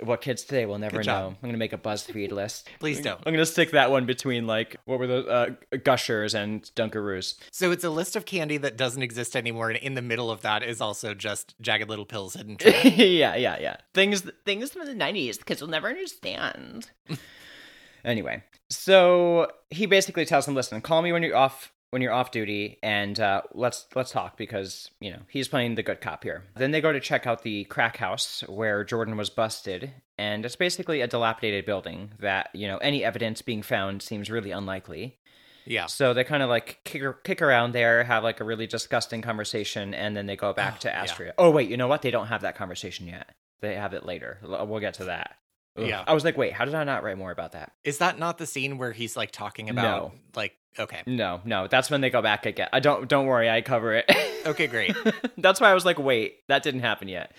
[0.00, 1.36] what kids today will never know.
[1.42, 2.68] I'm gonna make a BuzzFeed list.
[2.80, 3.20] Please don't.
[3.26, 7.36] I'm gonna stick that one between like what were the uh, Gushers and Dunkaroos.
[7.50, 10.42] So it's a list of candy that doesn't exist anymore, and in the middle of
[10.42, 13.76] that is also just Jagged Little Pills hidden yeah, yeah, yeah.
[13.92, 16.90] Things things from the '90s because we'll never understand.
[18.04, 22.32] anyway, so he basically tells them, "Listen, call me when you're off when you're off
[22.32, 26.42] duty, and uh, let's let's talk because you know he's playing the good cop here."
[26.56, 30.56] Then they go to check out the crack house where Jordan was busted, and it's
[30.56, 35.18] basically a dilapidated building that you know any evidence being found seems really unlikely.
[35.66, 35.86] yeah.
[35.86, 39.94] So they kind of like kick, kick around there, have like a really disgusting conversation,
[39.94, 41.30] and then they go back to yeah.
[41.38, 42.02] Oh wait, you know what?
[42.02, 43.30] They don't have that conversation yet.
[43.60, 44.40] They have it later.
[44.42, 45.36] We'll get to that.
[45.76, 45.86] Ugh.
[45.86, 46.04] Yeah.
[46.06, 47.72] I was like, wait, how did I not write more about that?
[47.82, 50.12] Is that not the scene where he's like talking about No.
[50.36, 51.02] like okay.
[51.06, 52.68] No, no, that's when they go back again.
[52.72, 53.08] I don't.
[53.08, 54.10] Don't worry, I cover it.
[54.46, 54.94] Okay, great.
[55.38, 57.32] That's why I was like, wait, that didn't happen yet.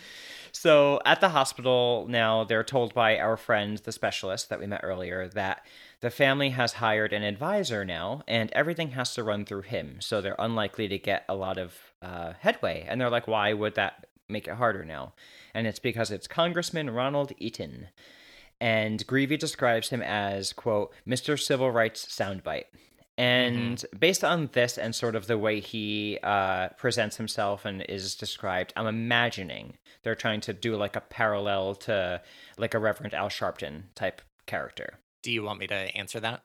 [0.51, 4.81] So at the hospital now, they're told by our friend, the specialist that we met
[4.83, 5.63] earlier, that
[5.99, 9.97] the family has hired an advisor now, and everything has to run through him.
[9.99, 12.85] So they're unlikely to get a lot of uh, headway.
[12.87, 15.13] And they're like, why would that make it harder now?
[15.53, 17.89] And it's because it's Congressman Ronald Eaton.
[18.59, 21.39] And Greevey describes him as, quote, Mr.
[21.39, 22.65] Civil Rights Soundbite.
[23.17, 28.15] And based on this and sort of the way he uh, presents himself and is
[28.15, 32.21] described, I'm imagining they're trying to do like a parallel to
[32.57, 34.99] like a Reverend Al Sharpton type character.
[35.23, 36.41] Do you want me to answer that?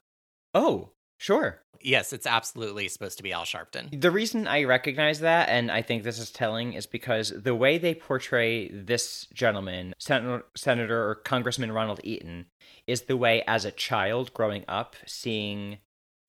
[0.53, 1.61] Oh, sure.
[1.81, 3.99] Yes, it's absolutely supposed to be Al Sharpton.
[3.99, 7.79] The reason I recognize that, and I think this is telling, is because the way
[7.79, 12.45] they portray this gentleman, Senator, Senator or Congressman Ronald Eaton,
[12.87, 15.79] is the way as a child growing up seeing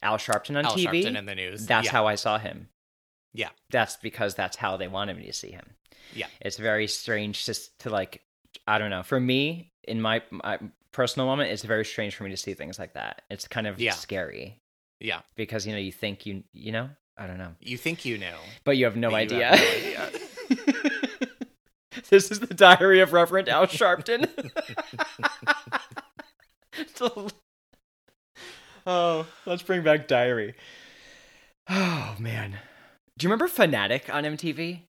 [0.02, 1.04] Al Sharpton on Al TV.
[1.04, 1.66] Sharpton in the news.
[1.66, 1.92] That's yeah.
[1.92, 2.68] how I saw him.
[3.34, 3.48] Yeah.
[3.70, 5.64] That's because that's how they wanted me to see him.
[6.14, 6.26] Yeah.
[6.40, 8.22] It's very strange just to like
[8.66, 9.02] I don't know.
[9.02, 10.58] For me, in my my
[10.92, 13.22] personal moment, it's very strange for me to see things like that.
[13.30, 13.92] It's kind of Yeah.
[13.92, 14.60] scary
[15.00, 15.20] Yeah.
[15.36, 17.54] because you know you think you you know, I don't know.
[17.60, 18.36] You think you know.
[18.64, 19.56] But you have no idea.
[19.56, 20.10] have no idea.
[22.10, 24.28] this is the diary of Reverend Al Sharpton.
[28.86, 30.54] Oh, let's bring back diary.
[31.68, 32.58] Oh man.
[33.18, 34.80] Do you remember Fanatic on MTV?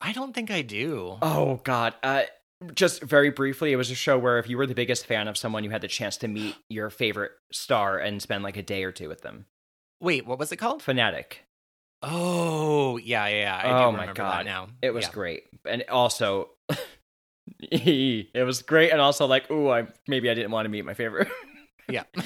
[0.00, 1.18] I don't think I do.
[1.22, 1.94] Oh god.
[2.02, 2.22] Uh
[2.74, 5.36] just very briefly, it was a show where if you were the biggest fan of
[5.36, 8.82] someone, you had the chance to meet your favorite star and spend like a day
[8.84, 9.44] or two with them.
[10.00, 10.82] Wait, what was it called?
[10.82, 11.42] Fanatic.
[12.02, 13.56] Oh, yeah, yeah, yeah.
[13.56, 14.46] I Oh do my God.
[14.46, 14.68] now.
[14.80, 15.12] It was Yeah.
[15.12, 15.42] great.
[15.68, 16.50] And also
[17.60, 20.94] it was great and also like, ooh, I maybe I didn't want to meet my
[20.94, 21.28] favorite.
[21.88, 22.04] Yeah.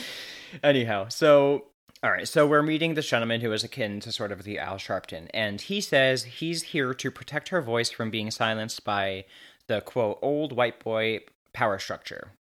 [0.63, 1.67] Anyhow, so
[2.03, 4.77] all right, so we're meeting this gentleman who is akin to sort of the Al
[4.77, 9.27] Sharpton, and he says he's here to protect her voice from being silenced by
[9.67, 11.21] the quote old white boy
[11.53, 12.33] power structure.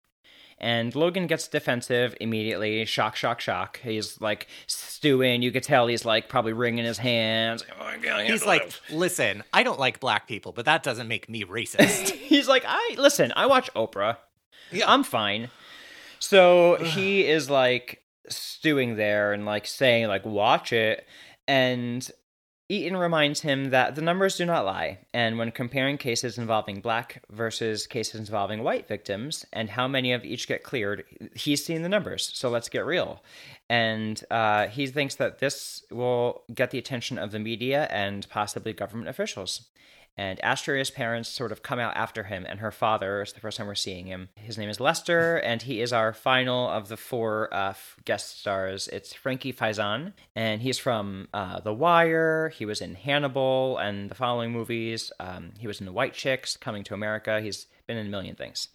[0.61, 2.85] And Logan gets defensive immediately.
[2.85, 3.81] Shock, shock, shock.
[3.83, 5.43] He's like stewing.
[5.43, 7.65] You could tell he's like probably wringing his hands.
[7.81, 12.11] Oh, He's like, listen, I don't like black people, but that doesn't make me racist.
[12.11, 13.33] he's like, I listen.
[13.37, 14.17] I watch Oprah.
[14.73, 14.91] Yeah.
[14.91, 15.49] I'm fine.
[16.19, 21.07] So he is like stewing there and like saying like watch it
[21.47, 22.11] and
[22.71, 27.23] Eaton reminds him that the numbers do not lie, and when comparing cases involving black
[27.31, 31.05] versus cases involving white victims and how many of each get cleared,
[31.35, 32.31] he's seen the numbers.
[32.35, 33.23] So let's get real.
[33.71, 38.75] And uh, he thinks that this will get the attention of the media and possibly
[38.75, 39.63] government officials.
[40.19, 43.57] And Astria's parents sort of come out after him, and her father is the first
[43.57, 44.31] time we're seeing him.
[44.35, 48.89] His name is Lester, and he is our final of the four uh, guest stars.
[48.89, 52.49] It's Frankie Faison, and he's from uh, The Wire.
[52.49, 55.13] He was in Hannibal and the following movies.
[55.21, 57.41] Um, he was in The White Chicks, Coming to America.
[57.41, 58.69] He's been in a million things.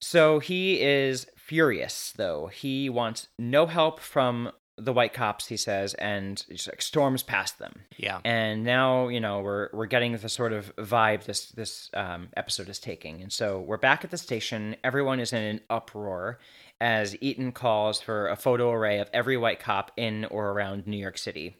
[0.00, 2.48] So he is furious, though.
[2.48, 7.58] He wants no help from the white cops, he says, and just like storms past
[7.58, 7.80] them.
[7.96, 8.20] Yeah.
[8.24, 12.68] and now you know we're we're getting the sort of vibe this this um, episode
[12.68, 13.22] is taking.
[13.22, 14.76] And so we're back at the station.
[14.84, 16.38] Everyone is in an uproar
[16.80, 20.98] as eaton calls for a photo array of every white cop in or around new
[20.98, 21.56] york city.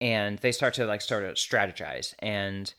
[0.00, 2.14] And they start to like sort of strategize.
[2.20, 2.72] And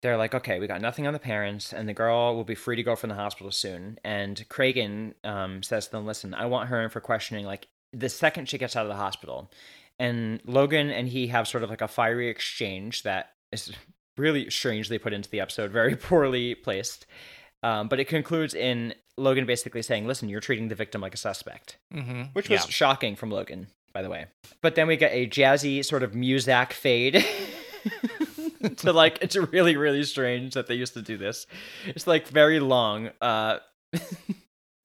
[0.00, 2.76] they're like okay we got nothing on the parents and the girl will be free
[2.76, 3.98] to go from the hospital soon.
[4.02, 8.08] And Cragen um, says to them listen i want her in for questioning like the
[8.08, 9.50] second she gets out of the hospital
[9.98, 13.72] and logan and he have sort of like a fiery exchange that is
[14.16, 17.06] really strangely put into the episode very poorly placed
[17.62, 21.16] um, but it concludes in logan basically saying listen you're treating the victim like a
[21.16, 22.22] suspect Mm-hmm.
[22.32, 24.26] which was shocking from Logan, by the way.
[24.60, 27.24] But then we get a jazzy sort of Muzak fade.
[28.78, 31.46] to like it's really really strange that they used to do this.
[31.86, 33.10] It's like very long.
[33.20, 33.58] Uh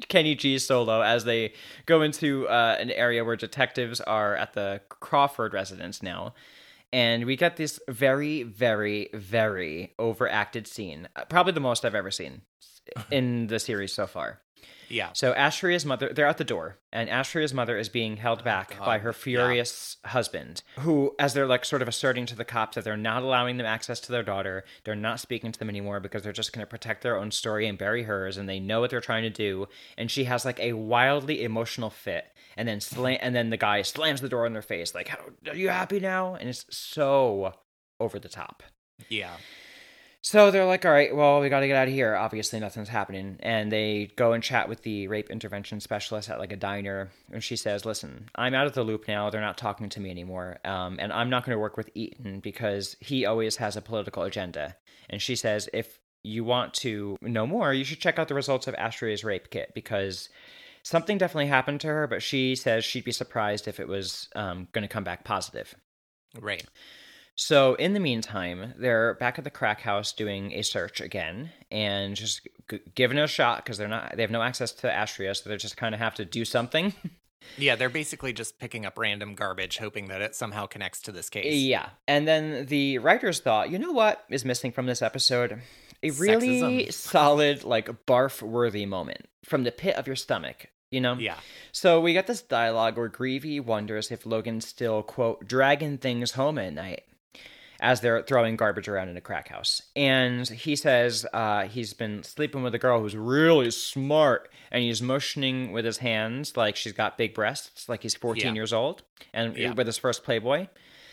[0.07, 1.53] Kenny G solo as they
[1.85, 6.33] go into uh, an area where detectives are at the Crawford residence now.
[6.91, 11.07] And we get this very, very, very overacted scene.
[11.29, 12.41] Probably the most I've ever seen
[13.12, 14.41] in the series so far.
[14.89, 15.09] Yeah.
[15.13, 18.77] So Astria's mother, they're at the door, and Astria's mother is being held oh, back
[18.77, 19.13] God, by her yeah.
[19.13, 23.23] furious husband, who, as they're like sort of asserting to the cops that they're not
[23.23, 26.53] allowing them access to their daughter, they're not speaking to them anymore because they're just
[26.53, 29.23] going to protect their own story and bury hers, and they know what they're trying
[29.23, 29.67] to do.
[29.97, 32.25] And she has like a wildly emotional fit,
[32.57, 35.25] and then slam, and then the guy slams the door in their face, like, "How-
[35.47, 37.53] "Are you happy now?" And it's so
[37.99, 38.63] over the top.
[39.07, 39.35] Yeah.
[40.21, 42.15] So they're like, all right, well, we got to get out of here.
[42.15, 43.38] Obviously, nothing's happening.
[43.39, 47.10] And they go and chat with the rape intervention specialist at like a diner.
[47.32, 49.29] And she says, listen, I'm out of the loop now.
[49.29, 50.60] They're not talking to me anymore.
[50.65, 54.23] Um, and I'm not going to work with Eaton because he always has a political
[54.23, 54.75] agenda.
[55.10, 58.67] And she says, if you want to know more, you should check out the results
[58.67, 60.27] of Astria's rape kit because
[60.84, 62.08] something definitely happened to her.
[62.08, 65.73] But she says she'd be surprised if it was um, going to come back positive.
[66.38, 66.65] Right.
[67.39, 72.13] So in the meantime, they're back at the crack house doing a search again and
[72.13, 75.34] just g- giving it a shot because they're not they have no access to Astria,
[75.34, 76.93] so they just kind of have to do something.
[77.58, 81.30] Yeah, they're basically just picking up random garbage, hoping that it somehow connects to this
[81.30, 81.56] case.
[81.56, 85.62] yeah, and then the writers thought, you know what is missing from this episode?
[86.04, 86.93] A really Sexism.
[86.93, 90.67] solid, like barf worthy moment from the pit of your stomach.
[90.91, 91.13] You know?
[91.13, 91.38] Yeah.
[91.71, 96.60] So we got this dialogue where Greevey wonders if Logan's still, quote, dragging things home
[96.60, 97.04] at night
[97.79, 99.81] as they're throwing garbage around in a crack house.
[99.95, 105.01] And he says uh, he's been sleeping with a girl who's really smart and he's
[105.01, 108.53] motioning with his hands like she's got big breasts, like he's 14 Yeah.
[108.53, 109.73] years old, and Yeah.
[109.73, 110.67] with his first Playboy.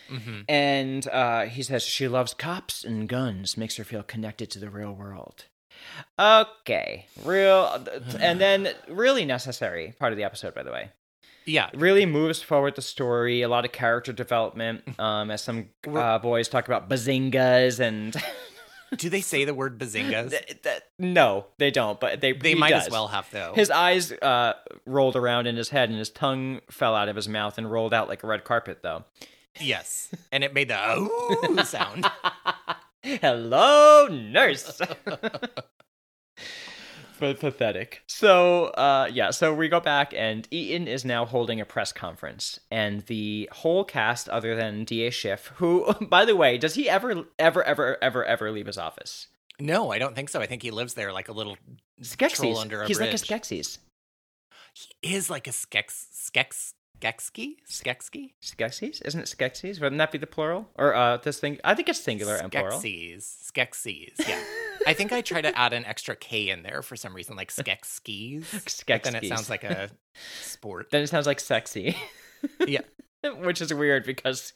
[0.09, 4.59] hmm And uh, he says she loves cops and guns, makes her feel connected to
[4.59, 5.45] the real world.
[6.19, 7.85] Okay, real,
[8.19, 10.89] and then really necessary part of the episode, by the way.
[11.47, 11.69] Yeah.
[11.73, 13.41] Really moves forward the story.
[13.41, 14.83] A lot of character development.
[14.99, 18.15] Um, as some uh, boys talk about bazingas and.
[18.95, 20.29] Do they say the word bazingas?
[20.29, 21.99] Th- th- no, they don't.
[21.99, 23.51] But they They he might as well have though.
[23.53, 24.53] His eyes uh,
[24.85, 27.93] rolled around in his head, and his tongue fell out of his mouth and rolled
[27.93, 29.03] out like a red carpet, though.
[29.59, 32.05] yes, and it made the ooh sound.
[33.03, 34.79] Hello, nurse.
[37.17, 38.03] Pathetic.
[38.07, 42.59] So, uh, yeah, so we go back, and Eaton is now holding a press conference,
[42.71, 47.25] and the whole cast, other than Da Schiff, who, by the way, does he ever,
[47.39, 49.27] ever, ever, ever, ever leave his office?
[49.59, 50.39] No, I don't think so.
[50.39, 51.57] I think he lives there like a little
[52.19, 53.11] troll under a He's bridge.
[53.11, 53.79] like a Skeksis.
[55.01, 57.55] He is like a skex skex skexky
[58.41, 59.01] Skeksis?
[59.05, 59.79] Isn't it Skeksis?
[59.81, 60.69] Wouldn't that be the plural?
[60.75, 61.59] Or uh, this thing?
[61.63, 62.79] I think it's singular and plural.
[62.79, 63.51] Skeksis.
[63.51, 64.27] Skeksis.
[64.27, 64.41] Yeah.
[64.85, 67.51] I think I try to add an extra K in there for some reason, like
[67.51, 68.45] skekskis.
[68.87, 69.89] But then it sounds like a
[70.41, 70.91] sport.
[70.91, 71.95] Then it sounds like sexy.
[72.65, 72.81] Yeah.
[73.39, 74.53] Which is weird because,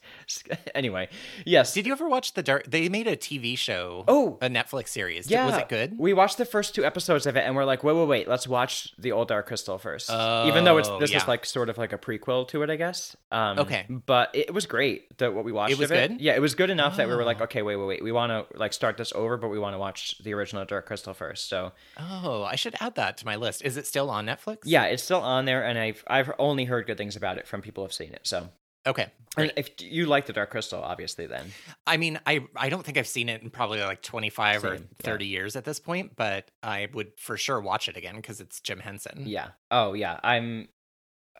[0.75, 1.09] anyway,
[1.45, 1.73] yes.
[1.73, 2.65] Did you ever watch the dark?
[2.69, 4.03] They made a TV show.
[4.07, 4.37] Oh.
[4.41, 5.29] a Netflix series.
[5.29, 5.97] Yeah, was it good?
[5.97, 8.47] We watched the first two episodes of it, and we're like, wait, wait, wait, let's
[8.47, 10.09] watch the old Dark Crystal first.
[10.09, 12.75] Even though it's Oh, this is like sort of like a prequel to it, I
[12.75, 13.15] guess.
[13.31, 13.85] Um, Okay.
[13.89, 15.73] but it was great that what we watched.
[15.73, 16.09] It was of it.
[16.11, 16.21] good?
[16.21, 17.45] Yeah, it was good enough that we were like, Oh.
[17.45, 19.77] okay, wait, wait, wait, we want to like start this over, but we want to
[19.79, 21.47] watch the original Dark Crystal first.
[21.49, 23.63] So Oh, I should add that to my list.
[23.63, 24.59] Is it still on Netflix?
[24.65, 27.61] yeah, it's still on there, and I've I've only heard good things about it from
[27.61, 28.21] people who've seen it.
[28.23, 28.49] So.
[28.85, 29.07] Okay.
[29.37, 31.51] And if you like the Dark Crystal, obviously, then
[31.87, 34.87] I mean, I I don't think I've seen it in probably like 25 or Same,
[34.99, 35.05] yeah.
[35.05, 38.59] 30 years at this point, but I would for sure watch it again because it's
[38.59, 39.23] Jim Henson.
[39.25, 39.49] Yeah.
[39.69, 40.19] Oh yeah.
[40.23, 40.67] I'm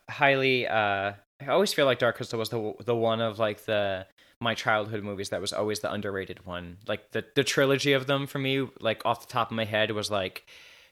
[0.08, 4.06] highly uh I always feel like Dark Crystal was the the one of like the
[4.40, 6.78] my childhood movies that was always the underrated one.
[6.88, 9.90] Like the the trilogy of them for me, like off the top of my head
[9.90, 10.46] was like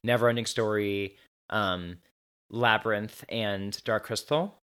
[0.06, 1.16] Neverending Story,
[1.48, 1.98] um
[2.50, 4.59] Labyrinth and Dark Crystal.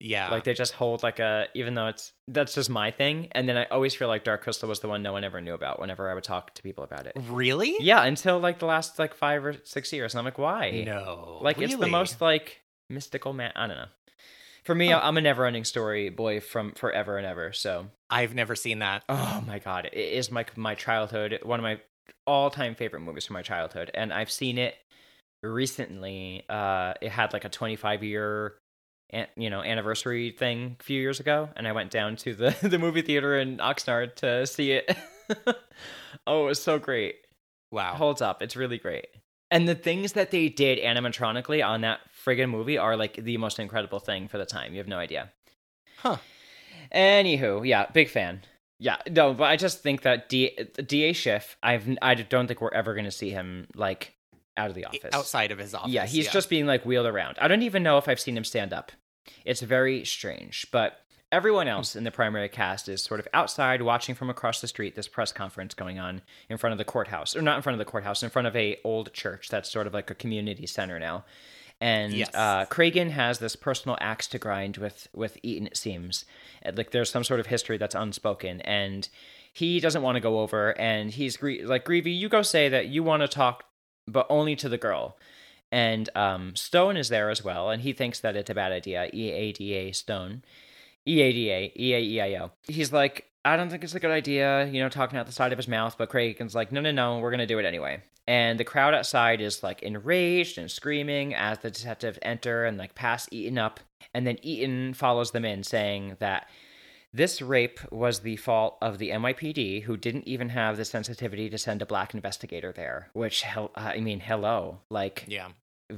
[0.00, 0.30] Yeah.
[0.30, 3.28] Like they just hold like a even though it's that's just my thing.
[3.32, 5.54] And then I always feel like Dark Crystal was the one no one ever knew
[5.54, 7.16] about whenever I would talk to people about it.
[7.28, 7.76] really?
[7.80, 10.14] Yeah, until like the last like five or six years.
[10.14, 10.82] And I'm like, why?
[10.86, 11.38] No.
[11.40, 13.52] Like it's the most like mystical man.
[13.56, 13.86] I don't know.
[14.64, 17.52] For me, I'm a never-ending story boy from forever and ever.
[17.52, 19.04] So I've never seen that.
[19.10, 21.80] Oh my god, it is my my childhood, one of my
[22.26, 24.74] all-time favorite movies from my childhood, and I've seen it
[25.42, 26.44] recently.
[26.48, 28.54] Uh, it had like a 25 year,
[29.36, 32.78] you know, anniversary thing a few years ago, and I went down to the the
[32.78, 34.96] movie theater in Oxnard to see it.
[36.26, 37.16] oh, it was so great.
[37.70, 38.42] Wow, holds up.
[38.42, 39.06] It's really great.
[39.50, 43.58] And the things that they did animatronically on that friggin' movie are like the most
[43.58, 44.72] incredible thing for the time.
[44.72, 45.30] You have no idea.
[45.98, 46.16] Huh.
[46.92, 48.42] Anywho, yeah, big fan.
[48.78, 52.74] Yeah, no, but I just think that D- Da Schiff, I've I don't think we're
[52.74, 54.14] ever going to see him like
[54.56, 55.92] out of the office, outside of his office.
[55.92, 56.32] Yeah, he's yeah.
[56.32, 57.38] just being like wheeled around.
[57.40, 58.92] I don't even know if I've seen him stand up.
[59.44, 61.00] It's very strange, but
[61.32, 64.94] everyone else in the primary cast is sort of outside watching from across the street
[64.94, 67.84] this press conference going on in front of the courthouse or not in front of
[67.84, 71.00] the courthouse in front of a old church that's sort of like a community center
[71.00, 71.24] now
[71.80, 72.30] and yes.
[72.34, 75.66] uh, Cragen has this personal axe to grind with with Eaton.
[75.66, 76.24] It seems
[76.74, 79.08] like there's some sort of history that's unspoken, and
[79.52, 80.78] he doesn't want to go over.
[80.78, 83.64] And he's like, Greevey, you go say that you want to talk,
[84.06, 85.18] but only to the girl.
[85.74, 89.10] And um, Stone is there as well, and he thinks that it's a bad idea.
[89.12, 90.44] E A D A Stone,
[91.06, 92.52] E A D A E A E I O.
[92.68, 95.50] He's like, I don't think it's a good idea, you know, talking out the side
[95.52, 95.96] of his mouth.
[95.98, 99.40] But Cragen's like, no, no, no, we're gonna do it anyway and the crowd outside
[99.40, 103.80] is like enraged and screaming as the detectives enter and like pass Eaton up.
[104.14, 106.48] And then Eaton follows them in, saying that
[107.12, 111.58] this rape was the fault of the NYPD, who didn't even have the sensitivity to
[111.58, 113.08] send a black investigator there.
[113.12, 113.44] Which,
[113.76, 115.48] I mean, hello, like, yeah.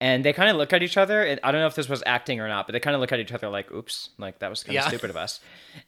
[0.00, 1.22] And they kind of look at each other.
[1.22, 3.12] And I don't know if this was acting or not, but they kind of look
[3.12, 4.88] at each other like, "Oops, like that was kind of yeah.
[4.88, 5.40] stupid of us."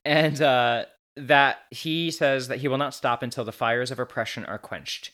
[0.04, 0.84] And uh,
[1.16, 5.11] that he says that he will not stop until the fires of oppression are quenched.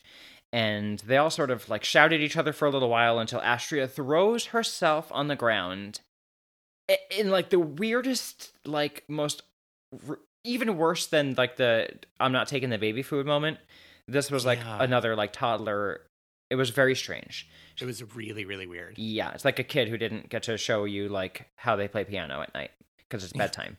[0.53, 3.41] And they all sort of like shout at each other for a little while until
[3.41, 6.01] Astria throws herself on the ground
[7.09, 9.41] in like the weirdest, like most
[10.43, 11.89] even worse than like the
[12.19, 13.57] I'm not taking the baby food moment.
[14.07, 14.83] This was like yeah.
[14.83, 16.01] another like toddler.
[16.53, 17.49] It was very strange.
[17.81, 18.99] It was really really weird.
[18.99, 22.03] Yeah, it's like a kid who didn't get to show you like how they play
[22.03, 23.77] piano at night because it's bedtime.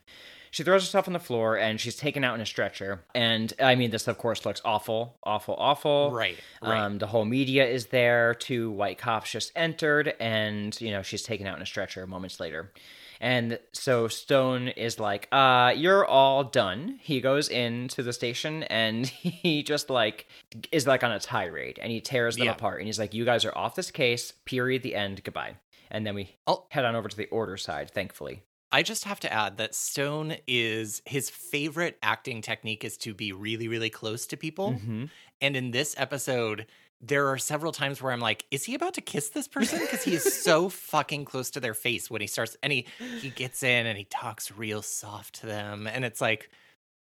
[0.51, 3.05] She throws herself on the floor and she's taken out in a stretcher.
[3.13, 6.11] And I mean, this of course looks awful, awful, awful.
[6.11, 6.37] Right.
[6.61, 6.81] right.
[6.81, 8.33] Um, the whole media is there.
[8.33, 12.41] Two white cops just entered, and you know she's taken out in a stretcher moments
[12.41, 12.73] later.
[13.19, 16.99] And so Stone is like, uh, you're all done.
[17.01, 20.27] He goes into the station and he just like
[20.71, 22.51] is like on a tirade and he tears them yeah.
[22.51, 22.79] apart.
[22.79, 25.55] And he's like, you guys are off this case, period, the end, goodbye.
[25.91, 28.43] And then we I'll- head on over to the order side, thankfully.
[28.71, 33.31] I just have to add that Stone is his favorite acting technique is to be
[33.31, 34.73] really, really close to people.
[34.73, 35.05] Mm-hmm.
[35.39, 36.65] And in this episode,
[37.01, 39.79] there are several times where I'm like, is he about to kiss this person?
[39.79, 42.87] Because he is so fucking close to their face when he starts and he
[43.21, 45.87] he gets in and he talks real soft to them.
[45.87, 46.49] And it's like,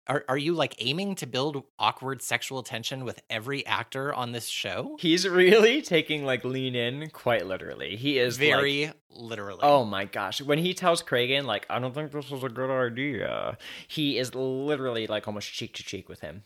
[0.07, 4.49] are are you like aiming to build awkward sexual tension with every actor on this
[4.49, 4.97] show?
[5.01, 7.97] He's really taking like lean in quite literally.
[7.97, 9.61] He is very like, literally.
[9.63, 10.41] Oh my gosh.
[10.41, 13.59] When he tells Cragen like I don't think this was a good idea.
[13.89, 16.45] He is literally like almost cheek to cheek with him.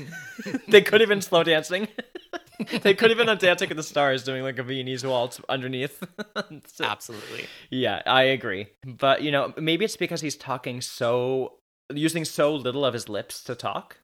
[0.68, 1.88] they could have been slow dancing.
[2.82, 6.02] they could have been on Dancing with the Stars doing like a Viennese waltz underneath.
[6.66, 7.46] so, Absolutely.
[7.70, 8.68] Yeah, I agree.
[8.84, 11.54] But you know, maybe it's because he's talking so
[11.92, 13.98] using so little of his lips to talk.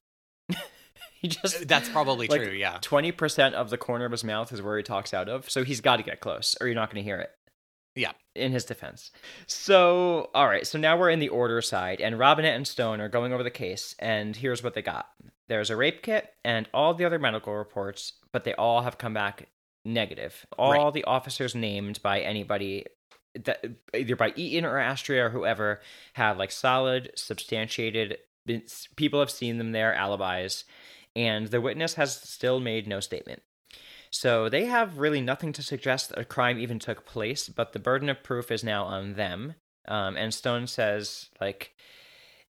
[1.21, 2.77] he just uh, That's probably like, true, yeah.
[2.81, 5.81] 20% of the corner of his mouth is where he talks out of, so he's
[5.81, 7.31] got to get close or you're not going to hear it.
[7.95, 8.11] Yeah.
[8.35, 9.11] In his defense.
[9.47, 10.65] So, all right.
[10.65, 13.51] So now we're in the order side, and Robinette and Stone are going over the
[13.51, 15.07] case, and here's what they got
[15.49, 19.13] there's a rape kit and all the other medical reports, but they all have come
[19.13, 19.49] back
[19.83, 20.45] negative.
[20.57, 20.93] All right.
[20.93, 22.85] the officers named by anybody
[23.35, 23.63] that
[23.93, 25.81] either by Eaton or Astria or whoever
[26.13, 28.17] have like solid, substantiated.
[28.95, 30.63] People have seen them there, alibis,
[31.15, 33.41] and the witness has still made no statement.
[34.09, 37.79] So they have really nothing to suggest that a crime even took place, but the
[37.79, 39.55] burden of proof is now on them.
[39.87, 41.73] Um, and Stone says, like,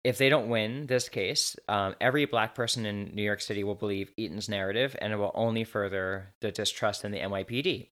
[0.03, 3.75] if they don't win this case, um, every black person in New York City will
[3.75, 7.89] believe Eaton's narrative, and it will only further the distrust in the NYPD,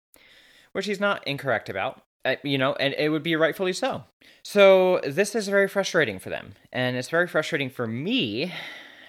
[0.71, 2.01] which he's not incorrect about.
[2.25, 4.03] Uh, you know, and it would be rightfully so.
[4.43, 8.53] So this is very frustrating for them, and it's very frustrating for me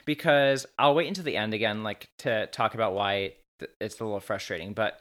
[0.04, 3.34] because I'll wait until the end again, like to talk about why
[3.80, 4.72] it's a little frustrating.
[4.72, 5.00] But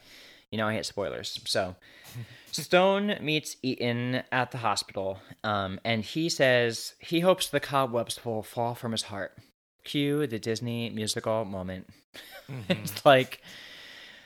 [0.51, 1.75] you know, I hate spoilers, so.
[2.51, 8.41] Stone meets Eaton at the hospital, um, and he says he hopes the cobwebs will
[8.41, 9.37] fall from his heart.
[9.83, 11.87] Cue the Disney musical moment.
[12.49, 12.83] Mm-hmm.
[12.83, 13.43] it's like,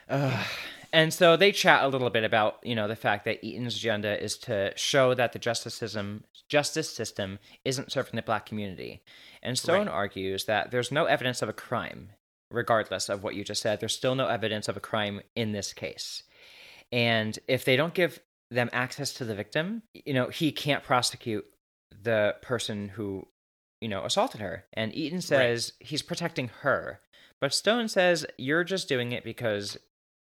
[0.08, 0.46] uh,
[0.94, 4.22] and so they chat a little bit about you know the fact that Eaton's agenda
[4.24, 9.04] is to show that the justice system justice system isn't serving the black community,
[9.42, 9.94] and Stone Right.
[9.94, 12.12] argues that there's no evidence of a crime,
[12.52, 13.80] regardless of what you just said.
[13.80, 16.24] There's still no evidence of a crime in this case,
[16.92, 18.20] and if they don't give
[18.52, 21.46] them access to the victim, you know he can't prosecute
[22.04, 23.28] the person who
[23.82, 24.66] you know assaulted her.
[24.74, 27.00] And Eaton says he's protecting her,
[27.42, 29.78] but Stone says you're just doing it because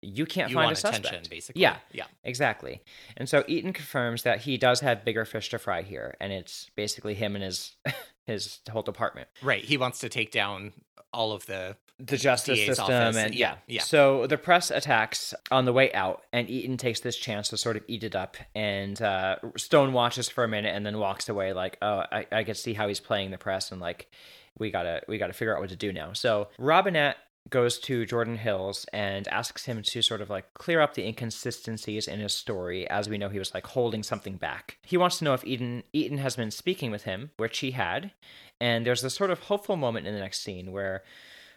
[0.07, 1.29] you can't you find a suspect.
[1.31, 1.63] basically.
[1.63, 1.77] Yeah.
[1.93, 2.05] Yeah.
[2.25, 2.83] Exactly.
[3.17, 6.71] And so Eaton confirms that he does have bigger fish to fry here, and it's
[6.77, 7.73] basically him and his
[8.27, 9.29] his whole department.
[9.43, 9.65] Right.
[9.65, 10.73] He wants to take down
[11.13, 13.17] all of the The justice DA's system office.
[13.17, 13.77] and Yeah, yeah.
[13.77, 13.83] yeah.
[13.83, 17.77] So the press attacks on the way out, and Eaton takes this chance to sort
[17.77, 18.37] of eat it up.
[18.55, 22.45] And uh, Stone watches for a minute and then walks away, like, "Oh, I, I
[22.45, 24.11] can see how he's playing the press, and like,
[24.59, 27.17] we gotta we gotta figure out what to do now." So Robinette
[27.51, 32.09] goes to Jordan Hills and asks him to sort of like clear up the inconsistencies
[32.09, 34.79] in his story, as we know he was like holding something back.
[34.83, 38.13] He wants to know if Eden Eaton has been speaking with him, which he had.
[38.61, 41.03] And there's this sort of hopeful moment in the next scene where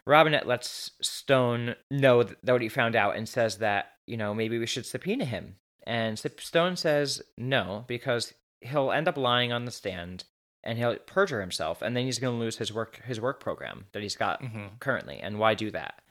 [0.06, 4.60] Robinette lets Stone know that what he found out and says that, you know, maybe
[4.60, 5.56] we should subpoena him.
[5.86, 10.26] And Stone says no, because he'll end up lying on the stand
[10.64, 13.86] and he'll perjure himself and then he's going to lose his work his work program
[13.94, 14.80] that he's got Mhm.
[14.80, 16.02] currently and why do that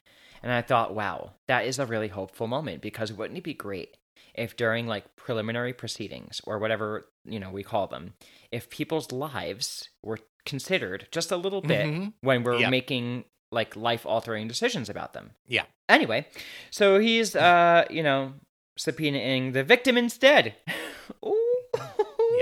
[0.42, 3.96] and i thought wow that is a really hopeful moment because wouldn't it be great
[4.34, 8.14] if during like preliminary proceedings or whatever you know we call them
[8.50, 12.12] if people's lives were considered just a little bit Mhm.
[12.22, 12.70] when we're Yeah.
[12.70, 15.64] making like life altering decisions about them Yeah.
[15.88, 16.26] anyway
[16.70, 18.34] so he's uh you know
[18.78, 20.54] subpoenaing the victim instead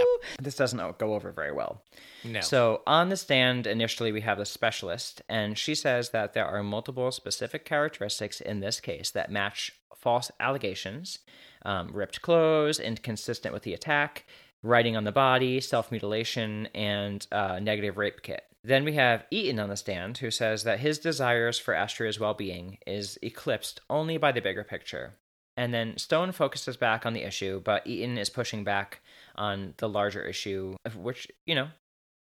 [0.03, 0.18] Ooh.
[0.40, 1.82] this doesn't go over very well
[2.24, 2.40] No.
[2.40, 6.62] so on the stand, initially we have the specialist, and she says that there are
[6.62, 11.20] multiple specific characteristics in this case that match false allegations,
[11.64, 14.24] um, ripped clothes, inconsistent with the attack,
[14.62, 18.44] writing on the body, self mutilation, and uh, negative rape kit.
[18.62, 22.34] Then we have Eaton on the stand, who says that his desires for Astria's well
[22.34, 25.14] being is eclipsed only by the bigger picture.
[25.57, 29.01] And then Stone focuses back on the issue, but Eaton is pushing back
[29.37, 31.68] on the larger issue, of which, you know,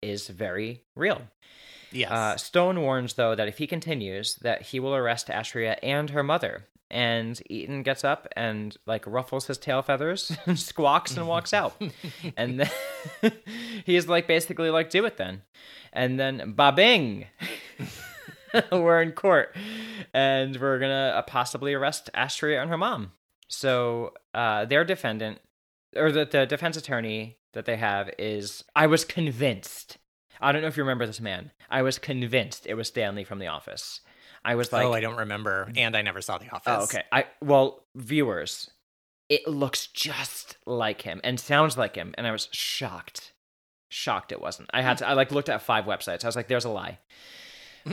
[0.02, 1.22] is very real.
[1.92, 2.10] yes.
[2.10, 6.22] Uh, Stone warns, though, that if he continues, that he will arrest Astria and her
[6.22, 6.66] mother.
[6.88, 11.80] And Eaton gets up and like ruffles his tail feathers, and squawks, and walks out.
[12.36, 12.70] and then
[13.84, 15.42] he's like, basically, like, do it then.
[15.92, 17.26] And then, ba-bing,
[18.70, 19.56] we're in court,
[20.14, 23.12] and we're gonna uh, possibly arrest Astria and her mom.
[23.48, 25.38] So uh, their defendant,
[25.96, 29.98] or the, the defense attorney that they have is, I was convinced.
[30.40, 31.52] I don't know if you remember this man.
[31.70, 34.00] I was convinced it was Stanley from The Office.
[34.44, 36.62] I was like, oh, I don't remember, and I never saw The Office.
[36.66, 37.02] Oh, okay.
[37.10, 38.70] I well, viewers,
[39.28, 43.32] it looks just like him and sounds like him, and I was shocked.
[43.88, 44.70] Shocked it wasn't.
[44.72, 45.08] I had to.
[45.08, 46.24] I like looked at five websites.
[46.24, 46.98] I was like, "There's a lie."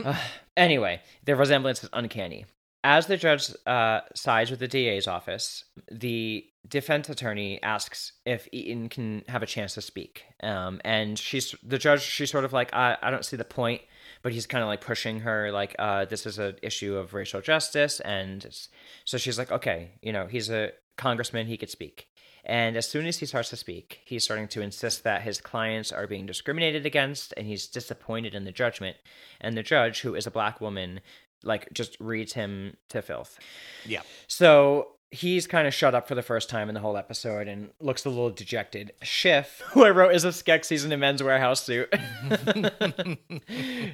[0.04, 0.18] Uh,
[0.56, 2.46] anyway, the resemblance is uncanny.
[2.82, 8.88] As the judge uh, sides with the DA's office, the defense attorney asks if Eaton
[8.88, 10.24] can have a chance to speak.
[10.42, 12.02] Um, and she's the judge.
[12.02, 13.82] She's sort of like, I, I don't see the point,
[14.22, 17.40] but he's kind of like pushing her, like, uh, this is an issue of racial
[17.40, 18.68] justice, and it's,
[19.04, 22.08] so she's like, okay, you know, he's a congressman, he could speak.
[22.46, 25.92] And as soon as he starts to speak, he's starting to insist that his clients
[25.92, 28.96] are being discriminated against, and he's disappointed in the judgment.
[29.40, 31.00] And the judge, who is a black woman,
[31.42, 33.38] like just reads him to filth.
[33.86, 34.02] Yeah.
[34.26, 37.70] So he's kind of shut up for the first time in the whole episode and
[37.80, 38.92] looks a little dejected.
[39.02, 41.92] Schiff, who I wrote is a Skek season in Men's Wearhouse suit.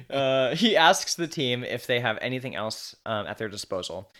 [0.09, 4.11] uh, he asks the team if they have anything else um, at their disposal.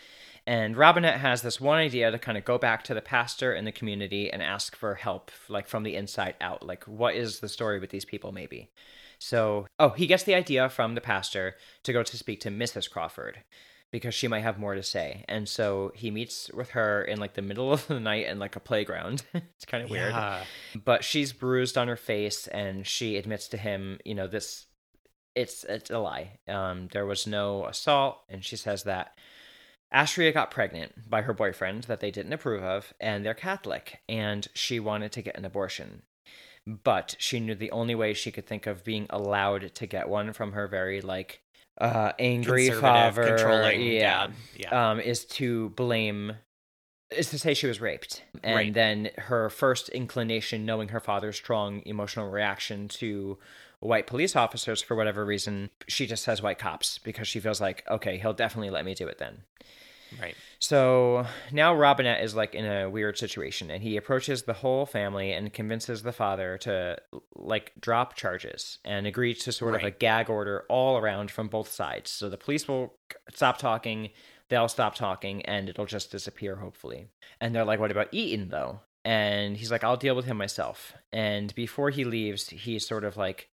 [0.47, 3.65] And Robinette has this one idea to kind of go back to the pastor in
[3.65, 6.65] the community and ask for help, like from the inside out.
[6.65, 8.71] Like, what is the story with these people, maybe?
[9.19, 12.89] So, oh, he gets the idea from the pastor to go to speak to Mrs.
[12.89, 13.43] Crawford
[13.91, 15.25] because she might have more to say.
[15.27, 18.55] And so he meets with her in like the middle of the night in like
[18.55, 19.23] a playground.
[19.33, 20.13] it's kind of weird.
[20.13, 20.43] Yeah.
[20.83, 24.65] But she's bruised on her face and she admits to him, you know, this
[25.35, 26.39] it's it's a lie.
[26.47, 29.17] Um there was no assault and she says that
[29.91, 34.47] Astria got pregnant by her boyfriend that they didn't approve of and they're Catholic and
[34.53, 36.03] she wanted to get an abortion.
[36.65, 40.31] But she knew the only way she could think of being allowed to get one
[40.31, 41.41] from her very like
[41.81, 44.33] uh angry father controlling yeah dad.
[44.55, 44.91] Yeah.
[44.91, 46.33] um, is to blame
[47.09, 48.73] is to say she was raped and Right.
[48.73, 53.37] then her first inclination knowing her father's strong emotional reaction to
[53.81, 57.83] white police officers for whatever reason she just says white cops because she feels like
[57.89, 59.41] okay he'll definitely let me do it then
[60.19, 60.35] Right.
[60.59, 65.31] So now Robinette is like in a weird situation, and he approaches the whole family
[65.31, 66.97] and convinces the father to
[67.35, 71.71] like drop charges and agree to sort of a gag order all around from both
[71.71, 72.11] sides.
[72.11, 72.93] So the police will
[73.33, 74.09] stop talking,
[74.49, 77.07] they'll stop talking, and it'll just disappear, hopefully.
[77.39, 80.93] And they're like, "What about Eaton, though?" And he's like, "I'll deal with him myself."
[81.11, 83.49] And before he leaves, he's sort of like.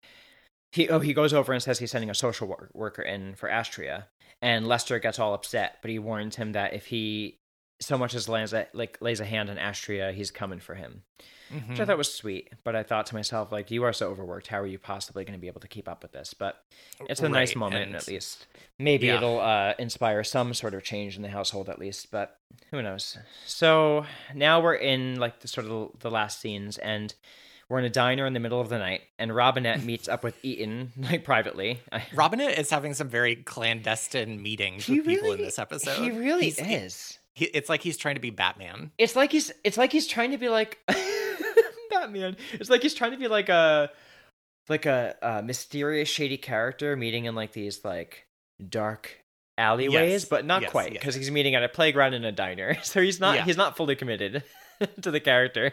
[0.71, 3.49] He, oh, he goes over and says he's sending a social wor- worker in for
[3.49, 4.07] Astria,
[4.41, 7.39] and Lester gets all upset, but he warns him that if he
[7.81, 11.03] so much as lays a, like lays a hand on Astria, he's coming for him,
[11.49, 11.69] Mhm.
[11.69, 12.51] which I thought was sweet.
[12.65, 14.47] But I thought to myself, like, you are so overworked.
[14.47, 16.33] How are you possibly going to be able to keep up with this?
[16.33, 16.61] But
[17.07, 18.47] it's a nice moment, and- at least.
[18.77, 19.15] Maybe Yeah.
[19.15, 22.11] it'll uh, inspire some sort of change in the household, at least.
[22.11, 22.37] But
[22.71, 23.17] who knows?
[23.45, 27.15] So now we're in like the sort of the last scenes, and
[27.69, 30.37] we're in a diner in the middle of the night, and Robinette meets up with
[30.43, 31.79] Eaton like privately.
[32.13, 36.01] Robinette is having some very clandestine meetings with people in this episode.
[36.03, 37.19] He really He's- is.
[37.35, 38.91] he- it's like he's trying to be Batman.
[38.97, 40.79] It's like he's it's like he's trying to be like
[41.91, 42.37] Batman.
[42.53, 43.91] It's like he's trying to be like a
[44.67, 48.25] like a, a mysterious shady character meeting in like these like
[48.67, 49.17] dark
[49.57, 51.25] alleyways, Yes, but not yes, quite because yes.
[51.25, 52.77] he's meeting at a playground in a diner.
[52.83, 53.45] So he's not Yeah.
[53.45, 54.43] he's not fully committed
[55.01, 55.71] to the character.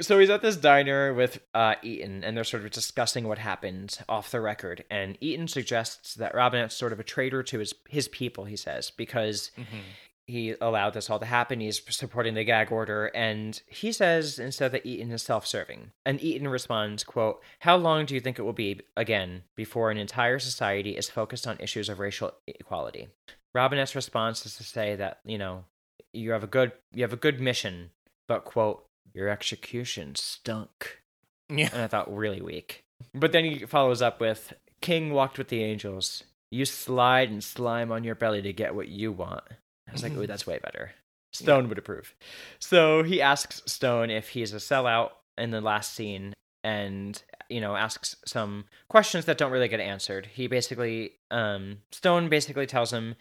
[0.00, 3.98] So he's at this diner with uh, Eaton, and they're sort of discussing what happened
[4.08, 4.84] off the record.
[4.90, 8.44] And Eaton suggests that Robinette's sort of a traitor to his his people.
[8.44, 9.80] He says because Mhm.
[10.26, 11.60] he allowed this all to happen.
[11.60, 15.92] He's supporting the gag order, and he says instead that Eaton is self-serving.
[16.04, 19.98] And Eaton responds, "quote How long do you think it will be again before an
[19.98, 23.08] entire society is focused on issues of racial equality?"
[23.54, 25.66] Robinette's response is to say that you know
[26.12, 27.90] you have a good you have a good mission,
[28.26, 31.02] but quote your execution stunk.
[31.48, 31.70] Yeah.
[31.72, 32.84] And I thought really weak.
[33.14, 36.24] But then he follows up with King walked with the angels.
[36.50, 39.44] You slide and slime on your belly to get what you want.
[39.88, 40.92] I was like, ooh, that's way better.
[41.32, 42.14] Stone would approve.
[42.60, 46.32] So he asks Stone if he's a sellout in the last scene
[46.62, 50.26] and, you know, asks some questions that don't really get answered.
[50.32, 53.16] He basically, um, Stone basically tells him,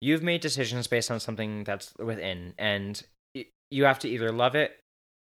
[0.00, 3.02] you've made decisions based on something that's within, and
[3.70, 4.78] you have to either love it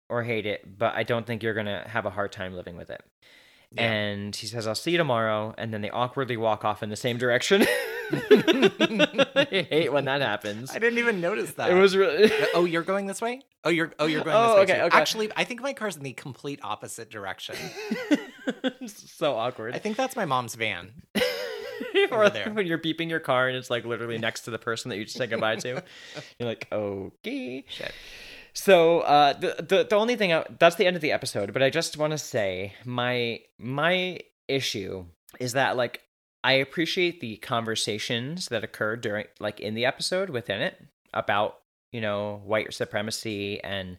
[0.10, 2.76] or hate it, but I don't think you're going to have a hard time living
[2.78, 3.01] with it.
[3.72, 3.84] Yeah.
[3.84, 5.53] And he says, I'll see you tomorrow.
[5.57, 7.66] And then they awkwardly walk off in the same direction.
[8.12, 10.72] I hate when that happens.
[10.72, 11.70] I didn't even notice that.
[11.70, 12.32] It was really.
[12.55, 13.41] Oh, you're going this way?
[13.64, 14.62] Oh, you're oh you're going Oh, this way.
[14.64, 14.86] okay, too.
[14.88, 14.97] okay.
[14.97, 17.55] Actually, I think my car's in the complete opposite direction.
[18.88, 19.76] so awkward.
[19.76, 20.91] I think that's my mom's van.
[22.12, 22.49] or there.
[22.51, 25.05] when you're beeping your car and it's like literally next to the person that you
[25.05, 25.84] just said goodbye to.
[26.39, 27.64] You're like, okay.
[27.68, 27.93] Shit.
[28.54, 31.64] So uh, the, the the only thing I, that's the end of the episode, but
[31.64, 35.06] I just want to say my my issue
[35.39, 36.02] is that like
[36.43, 40.82] I appreciate the conversations that occurred during like in the episode within it
[41.14, 41.58] about
[41.91, 43.97] you know white supremacy and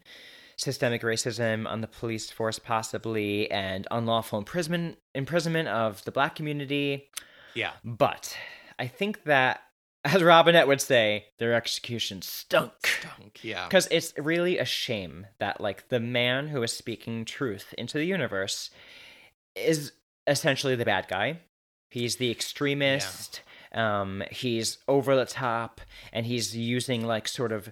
[0.57, 7.09] systemic racism on the police force possibly and unlawful imprisonment imprisonment of the black community
[7.55, 7.73] Yeah.
[7.83, 8.37] but
[8.79, 9.63] I think that
[10.05, 13.41] as Robinette would say their execution stunk Stunk.
[13.43, 13.67] Yeah.
[13.67, 18.05] because it's really a shame that like the man who is speaking truth into the
[18.07, 18.71] universe
[19.55, 19.93] is
[20.27, 21.39] essentially the bad guy
[21.91, 23.43] he's the extremist
[23.75, 25.81] um he's over the top
[26.13, 27.71] and he's using like sort of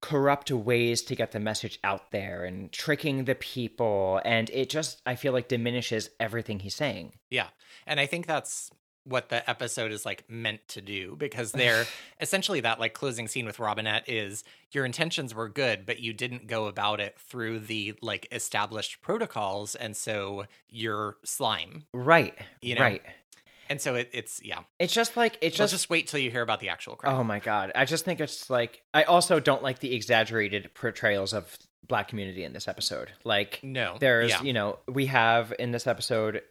[0.00, 5.00] corrupt ways to get the message out there and tricking the people and it just
[5.06, 7.48] i feel like diminishes everything he's saying Yeah.
[7.88, 8.70] And I think that's
[9.06, 11.84] what the episode is like meant to do because they're
[12.20, 16.46] essentially that like closing scene with Robinette is your intentions were good, but you didn't
[16.46, 19.74] go about it through the like established protocols.
[19.74, 21.84] And so you're slime.
[21.92, 23.02] right You know, right
[23.68, 24.60] And so it, it's, yeah.
[24.78, 27.14] it's just like it's Just, just just wait till you hear about the actual crime.
[27.14, 27.72] Oh my god.
[27.74, 32.42] I just think it's like I also don't like the exaggerated portrayals of black community
[32.44, 33.12] in this episode.
[33.24, 33.96] Like no.
[34.00, 34.42] there's, yeah.
[34.42, 36.42] you know, we have in this episode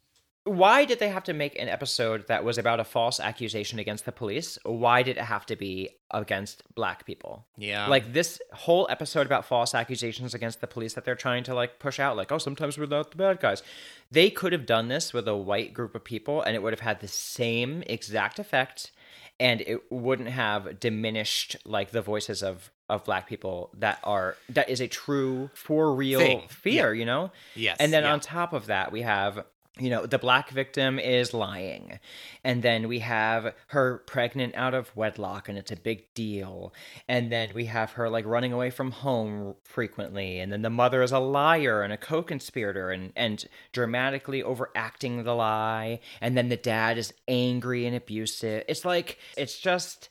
[0.45, 4.05] why did they have to make an episode that was about a false accusation against
[4.05, 4.59] the police?
[4.63, 7.45] Why did it have to be against black people?
[7.57, 7.87] Yeah.
[7.87, 11.79] like this whole episode about false accusations against the police that they're trying to like
[11.79, 13.63] push out like oh sometimes we're not the bad guys
[14.11, 16.79] they could have done this with a white group of people and it would have
[16.79, 18.91] had the same exact effect
[19.39, 24.69] and it wouldn't have diminished like the voices of of black people that are that
[24.69, 26.43] is a true for real Thing.
[26.49, 27.77] fear you know yes.
[27.79, 28.13] and then yeah.
[28.13, 29.43] on top of that, we have,
[29.77, 31.99] you know, the black victim is lying.
[32.43, 36.73] And then we have her pregnant out of wedlock, and it's a big deal.
[37.09, 40.39] And then we have her like running away from home frequently.
[40.39, 45.23] And then the mother is a liar and a co conspirator and, and dramatically overacting
[45.23, 45.99] the lie.
[46.21, 48.63] And then the dad is angry and abusive.
[48.67, 50.09] It's like, it's just.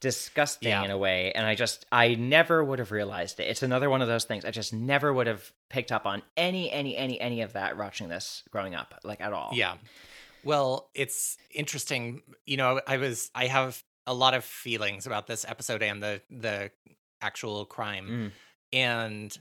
[0.00, 0.84] Disgusting Yeah.
[0.84, 4.00] in a way and i just i never would have realized it it's another one
[4.00, 7.40] of those things i just never would have picked up on any any any any
[7.42, 9.74] of that watching this growing up like at all Yeah.
[10.44, 12.22] Well, it's interesting.
[12.46, 16.22] You know, I was I have a lot of feelings about this episode and the
[16.30, 16.70] the
[17.20, 18.06] actual crime.
[18.08, 18.32] Mm.
[18.72, 19.38] And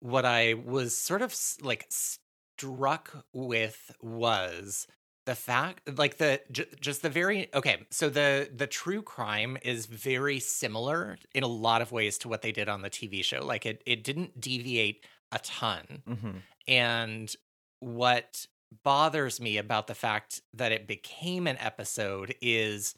[0.00, 4.86] what I was sort of like struck with was
[5.26, 9.86] the fact like the j- just the very okay so the the true crime is
[9.86, 13.44] very similar in a lot of ways to what they did on the TV show
[13.44, 16.42] like it it didn't deviate a ton Mhm.
[16.68, 17.34] and
[17.80, 18.46] what
[18.82, 22.94] bothers me about the fact that it became an episode is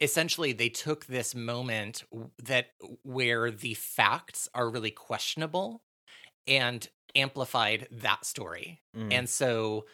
[0.00, 2.04] essentially they took this moment
[2.42, 2.68] that
[3.02, 5.82] where the facts are really questionable
[6.46, 8.80] and amplified that story.
[8.96, 9.12] Mm.
[9.12, 9.86] And so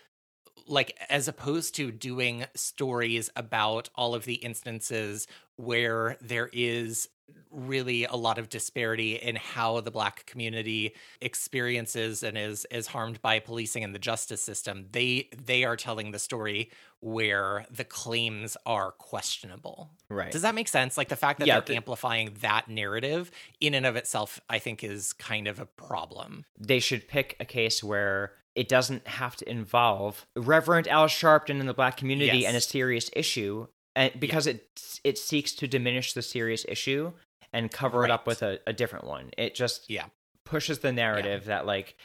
[0.67, 7.09] like as opposed to doing stories about all of the instances where there is
[7.51, 13.21] really a lot of disparity in how the black community experiences and is is harmed
[13.23, 18.57] by policing and the justice system they they are telling the story where the claims
[18.65, 19.91] are questionable.
[20.09, 20.31] Right.
[20.31, 20.97] Does that make sense?
[20.97, 24.59] Like the fact that Yeah, they're the- amplifying that narrative in and of itself i
[24.59, 26.45] think is kind of a problem.
[26.59, 31.67] They should pick a case where it doesn't have to involve Reverend Al Sharpton in
[31.67, 32.49] the black community Yes.
[32.49, 34.69] and a serious issue, and because it
[35.05, 37.13] it seeks to diminish the serious issue
[37.53, 39.31] and cover it up with a, a different one.
[39.37, 40.07] It just Yeah.
[40.45, 41.97] pushes the narrative that like,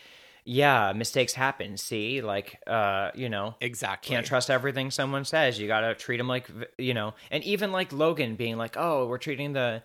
[0.43, 1.75] yeah, mistakes happen.
[1.77, 5.59] See, like, uh, you know, exactly can't trust everything someone says.
[5.59, 9.17] You gotta treat them like, you know, and even like Logan being like, oh, we're
[9.17, 9.83] treating the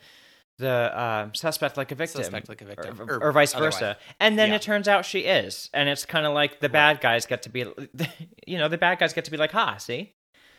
[0.59, 3.75] the uh, suspect like a victim, Suspect like a victim, or, or or vice otherwise.
[3.75, 3.97] versa.
[4.21, 4.57] And then Yeah.
[4.57, 7.49] it turns out she is, and it's kind of like the bad guys get to
[7.49, 7.65] be,
[8.47, 10.13] you know, the bad guys get to be like, ha, see,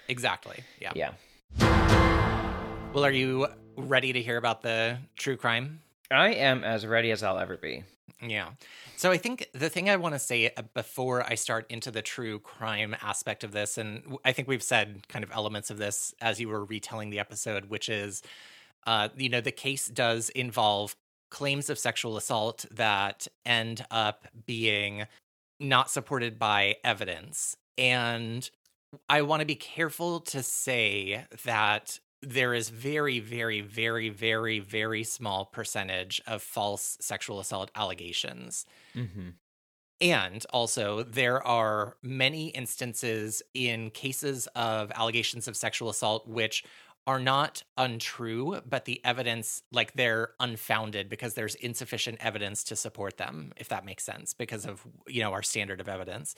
[0.10, 1.12] exactly yeah yeah.
[2.94, 5.80] well are you ready to hear about the true crime
[6.12, 7.84] I am as ready as I'll ever be.
[8.22, 8.50] Yeah.
[8.98, 12.04] So I think the thing I want to say uh, before I start into the
[12.04, 16.14] true crime aspect of this, and I think we've said kind of elements of this
[16.22, 18.22] as you were retelling the episode, which is,
[18.86, 20.96] uh, you know, the case does involve
[21.30, 25.06] claims of sexual assault that end up being
[25.60, 27.58] not supported by evidence.
[27.78, 28.50] And
[29.10, 35.04] I want to be careful to say that there is very, very, very, very, very
[35.04, 38.66] small percentage of false sexual assault allegations.
[38.96, 39.30] Mm-hmm.
[40.02, 46.64] And also, there are many instances in cases of allegations of sexual assault which
[47.06, 53.18] are not untrue, but the evidence, like they're unfounded because there's insufficient evidence to support
[53.18, 56.34] them, if that makes sense, because of, you know, our standard of evidence.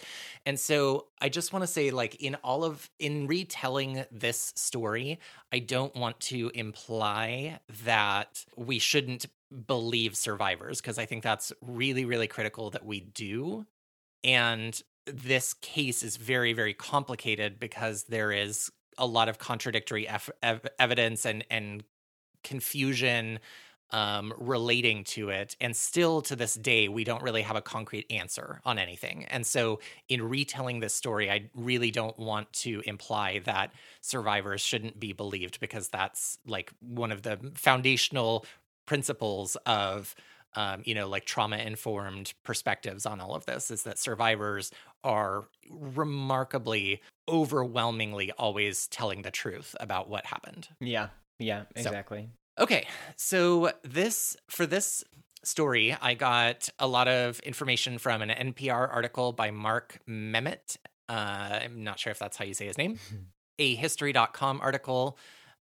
[0.46, 5.20] And so I just want to say, like, in all of, in retelling this story,
[5.52, 9.28] I don't want to imply that we shouldn't
[9.68, 13.68] believe survivors because I think that's really, really critical that we do.
[14.24, 20.68] And this case is very, very complicated because there is a lot of contradictory ev-
[20.80, 21.84] evidence and and
[22.44, 23.40] confusion
[23.92, 25.56] um, relating to it.
[25.62, 29.26] And still to this day, we don't really have a concrete answer on anything.
[29.26, 29.80] And so,
[30.10, 33.72] in retelling this story, I really don't want to imply that
[34.02, 38.46] survivors shouldn't be believed because that's like one of the foundational
[38.86, 40.16] principles of
[40.56, 44.72] um, you know like trauma informed perspectives on all of this is that survivors
[45.04, 51.10] are remarkably overwhelmingly always telling the truth about what happened Yeah,
[51.40, 52.30] yeah, So- exactly.
[52.58, 55.04] Okay, so this for this
[55.44, 60.78] story, I got a lot of information from an NPR article by Mark Memmott.
[61.10, 62.98] Uh, I'm not sure if that's how you say his name.
[63.60, 65.18] a History.com article,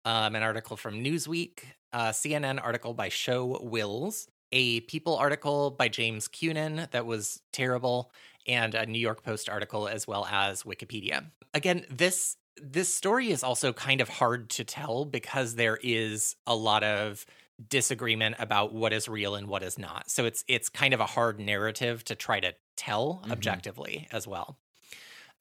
[0.05, 5.89] um, an article from Newsweek, a CNN article by Show Wills, a People article by
[5.89, 8.11] James Cunin that was terrible,
[8.47, 11.25] and a New York Post article as well as Wikipedia.
[11.53, 16.55] Again, this this story is also kind of hard to tell because there is a
[16.55, 17.25] lot of
[17.69, 20.09] disagreement about what is real and what is not.
[20.09, 23.31] So it's it's kind of a hard narrative to try to tell Mhm.
[23.31, 24.59] objectively as well.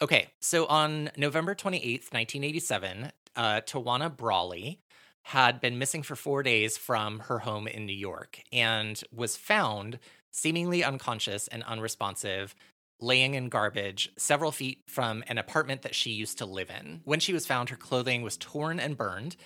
[0.01, 4.82] Okay, so on November 28th, 1987, uh, Tawana Brawley
[5.23, 9.99] had been missing for four days from her home in New York and was found
[10.31, 12.55] seemingly unconscious and unresponsive,
[13.01, 17.01] laying in garbage several feet from an apartment that she used to live in.
[17.05, 19.37] When she was found, her clothing was torn and burned,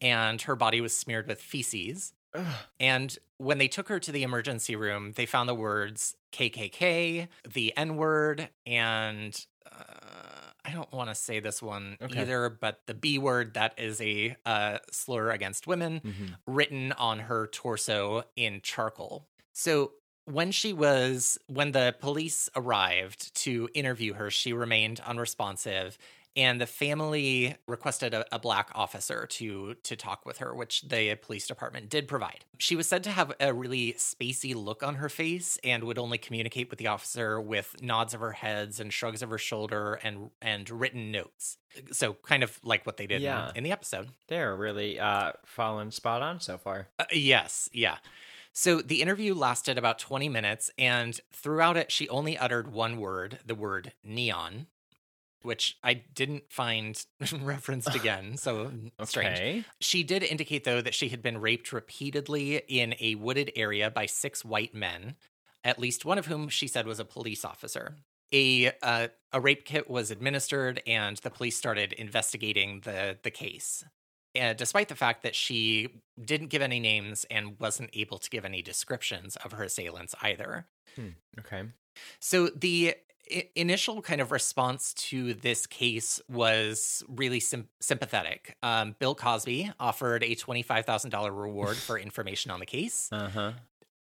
[0.00, 2.12] and her body was smeared with feces.
[2.34, 2.46] Ugh.
[2.78, 7.76] And when they took her to the emergency room, they found the words KKK, the
[7.76, 10.13] N word, and uh,
[10.64, 12.20] I don't want to say this one Okay.
[12.22, 16.36] either, but the B word that is a uh, slur against women Mhm.
[16.46, 19.26] written on her torso in charcoal.
[19.52, 19.92] So
[20.24, 25.98] when she was when the police arrived to interview her, she remained unresponsive.
[26.36, 31.14] And the family requested a, a black officer to to talk with her, which the
[31.16, 32.44] police department did provide.
[32.58, 36.18] She was said to have a really spacey look on her face and would only
[36.18, 40.30] communicate with the officer with nods of her heads and shrugs of her shoulder and
[40.42, 41.56] and written notes.
[41.92, 43.52] So kind of like what they did in- Yeah.
[43.54, 44.08] in the episode.
[44.28, 46.88] They're really uh, falling spot on so far.
[46.98, 47.98] Uh, yes, yeah.
[48.52, 53.40] So the interview lasted about 20 minutes, and throughout it, she only uttered one word,
[53.44, 54.68] the word neon,
[55.44, 57.02] which I didn't find
[57.40, 58.36] referenced again.
[58.36, 58.72] So
[59.04, 59.64] strange.
[59.80, 64.06] She did indicate, though, that she had been raped repeatedly in a wooded area by
[64.06, 65.16] six white men,
[65.62, 67.96] at least one of whom she said was a police officer.
[68.32, 73.84] A uh, a rape kit was administered, and the police started investigating the the case.
[74.40, 75.88] Uh, despite the fact that she
[76.22, 80.66] didn't give any names and wasn't able to give any descriptions of her assailants either.
[81.38, 81.62] Okay.
[82.20, 82.96] So the
[83.54, 88.56] initial kind of response to this case was really sym- sympathetic.
[88.62, 93.08] Um, Bill Cosby offered a $25,000 reward for information on the case.
[93.12, 93.52] Uh huh.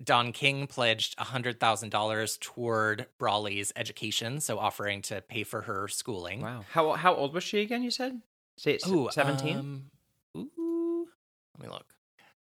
[0.02, 6.40] Don King pledged $100,000 toward Brawley's education, so offering to pay for her schooling.
[6.40, 6.64] Wow.
[6.70, 7.82] How how old was she again?
[7.84, 8.20] You said.
[8.58, 8.84] Say it's
[9.14, 9.56] seventeen.
[9.58, 9.90] um,
[10.36, 11.06] ooh,
[11.58, 11.94] let me look.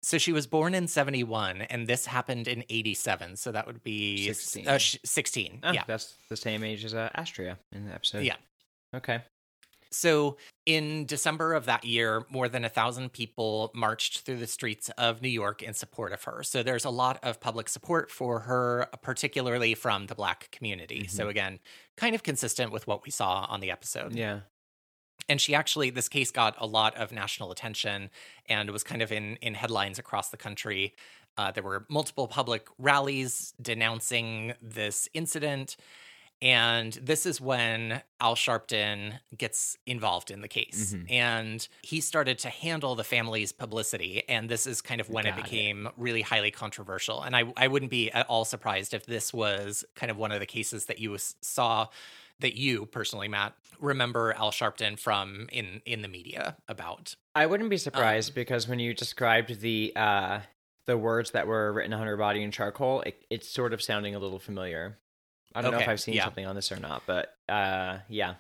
[0.03, 3.37] So she was born in 71, and this happened in 87.
[3.37, 4.67] So that would be 16.
[4.67, 5.61] Uh, sh- 16.
[5.63, 5.85] Ah, yeah.
[5.87, 8.25] That's the same age as uh, Astria in the episode.
[8.25, 8.37] Yeah.
[8.95, 9.23] Okay.
[9.93, 14.89] So, in December of that year, more than a thousand people marched through the streets
[14.97, 16.43] of New York in support of her.
[16.43, 21.07] So, there's a lot of public support for her, particularly from the Black community.
[21.09, 21.59] So, again,
[21.99, 24.15] kind of consistent with what we saw on the episode.
[24.15, 24.41] Yeah.
[25.33, 28.11] And she actually, this case got a lot of national attention
[28.51, 30.95] and was kind of in, in headlines across the country.
[31.39, 35.79] Uh, there were multiple public rallies denouncing this incident.
[36.43, 40.93] And this is when Al Sharpton gets involved in the case.
[40.95, 41.11] Mhm.
[41.11, 44.29] And he started to handle the family's publicity.
[44.29, 45.45] And this is kind of when it Got it.
[45.45, 47.23] became really highly controversial.
[47.23, 50.41] And I, I wouldn't be at all surprised if this was kind of one of
[50.41, 51.89] the cases that you saw
[52.43, 57.17] that you personally, Matt, remember Al Sharpton from in in the media about.
[57.35, 60.41] I wouldn't be surprised Um, because when you described the uh
[60.87, 64.15] the words that were written on her body in charcoal, it, it's sort of sounding
[64.15, 64.99] a little familiar.
[65.55, 66.25] I don't know if I've seen yeah.
[66.25, 68.35] something on this or not, but uh yeah.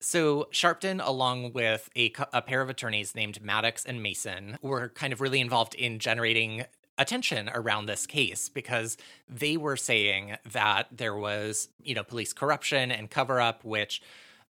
[0.00, 5.12] So Sharpton, along with a, a pair of attorneys named Maddox and Mason, were kind
[5.12, 6.64] of really involved in generating
[6.98, 8.96] attention around this case because
[9.28, 14.02] they were saying that there was, you know, police corruption and cover up, which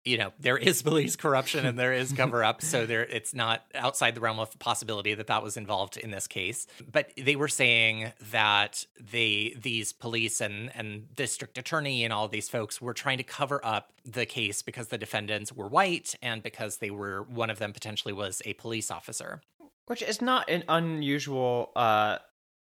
[0.05, 3.65] you know there is police corruption and there is cover up so there it's not
[3.73, 6.67] outside the realm of possibility that that was involved in this case.
[6.89, 12.47] But they were saying that they these police and and district attorney and all these
[12.47, 16.77] folks were trying to cover up the case because the defendants were white and because
[16.77, 19.41] they were one of them potentially was a police officer.
[19.87, 22.19] Which is not an unusual uh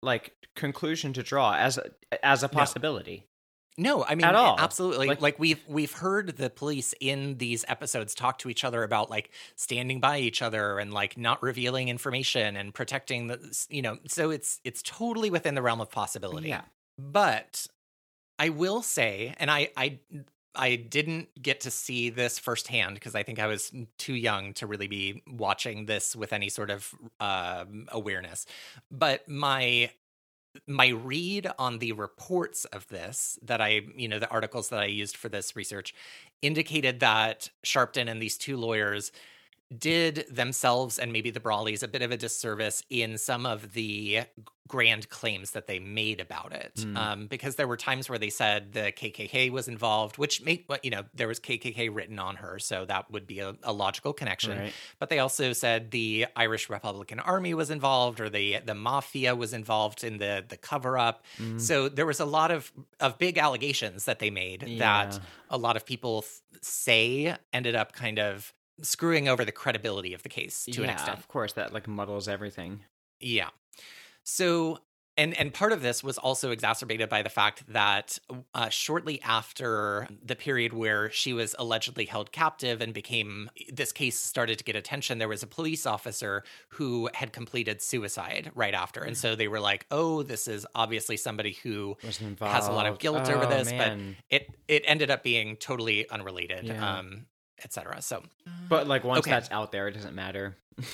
[0.02, 1.90] like conclusion to draw as a,
[2.24, 3.26] as a possibility.
[3.78, 4.58] No, I mean At all.
[4.58, 5.06] absolutely.
[5.06, 9.10] Like- Like, we've we've heard the police in these episodes talk to each other about
[9.10, 13.98] like standing by each other and like not revealing information and protecting the you know,
[14.08, 16.48] so it's it's totally within the realm of possibility.
[16.48, 16.62] Yeah.
[16.98, 17.66] But
[18.38, 19.98] I will say, and I I
[20.56, 24.66] I didn't get to see this firsthand because I think I was too young to
[24.66, 28.46] really be watching this with any sort of um, awareness.
[28.90, 29.90] But my
[30.66, 34.86] my read on the reports of this that I, you know, the articles that I
[34.86, 35.94] used for this research
[36.40, 39.12] indicated that Sharpton and these two lawyers
[39.76, 44.20] did themselves and maybe the Brawleys a bit of a disservice in some of the
[44.68, 46.72] grand claims that they made about it.
[46.82, 46.96] Hmm.
[46.96, 50.90] Um, because there were times where they said the KKK was involved, which made, you
[50.90, 52.58] know, there was KKK written on her.
[52.58, 54.72] So that would be a, a logical connection Right.
[54.98, 59.52] but they also said the Irish Republican Army was involved or the the mafia was
[59.52, 61.24] involved in the the cover up.
[61.38, 61.60] Mm.
[61.60, 65.18] So there was a lot of of big allegations that they made that
[65.50, 66.24] a lot of people
[66.60, 68.52] say ended up kind of
[68.82, 71.18] screwing over the credibility of the case to an yeah, extent.
[71.18, 72.80] Of course, that like muddles everything.
[73.20, 73.48] Yeah.
[74.22, 74.80] So
[75.16, 78.18] and and part of this was also exacerbated by the fact that
[78.54, 84.18] uh, shortly after the period where she was allegedly held captive and became this case
[84.18, 89.00] started to get attention there was a police officer who had completed suicide right after
[89.02, 91.96] and so they were like oh this is obviously somebody who
[92.40, 94.16] has a lot of guilt oh, over this man.
[94.28, 96.98] but it it ended up being totally unrelated Yeah.
[96.98, 97.26] um
[97.64, 98.22] etc so
[98.68, 99.30] but like once Okay.
[99.30, 100.56] that's out there, it doesn't matter.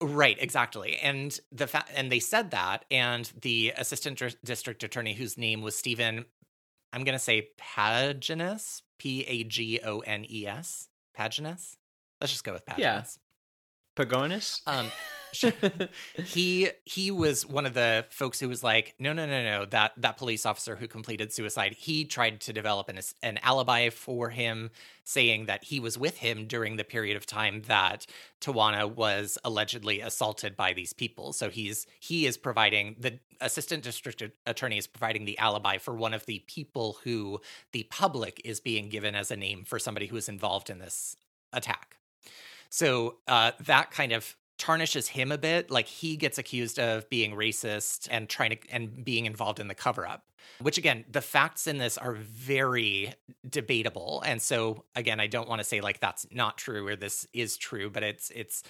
[0.00, 0.96] Right, exactly.
[1.02, 5.60] And the fa- and they said that and the assistant Dr- district attorney whose name
[5.60, 6.24] was Steven
[6.92, 11.76] I'm going to say Paginus, P A G O N E S, Paginus.
[12.20, 13.18] Let's just go with Paginus.
[13.98, 14.04] Yeah.
[14.04, 14.62] Pagonus?
[14.66, 14.90] Um
[16.24, 19.92] he he was one of the folks who was like no no no no that
[19.96, 24.70] that police officer who completed suicide he tried to develop an an alibi for him
[25.04, 28.06] saying that he was with him during the period of time that
[28.40, 34.22] Tawana was allegedly assaulted by these people so he's he is providing the assistant district
[34.46, 37.40] attorney is providing the alibi for one of the people who
[37.72, 41.16] the public is being given as a name for somebody who is involved in this
[41.52, 41.98] attack
[42.70, 45.70] so uh, that kind of tarnishes him a bit.
[45.70, 49.74] Like he gets accused of being racist and trying to and being involved in the
[49.74, 50.24] cover up.
[50.60, 53.14] Which again, the facts in this are very
[53.48, 54.22] debatable.
[54.26, 57.56] And so again, I don't want to say like that's not true or this is
[57.56, 58.62] true, but it's it's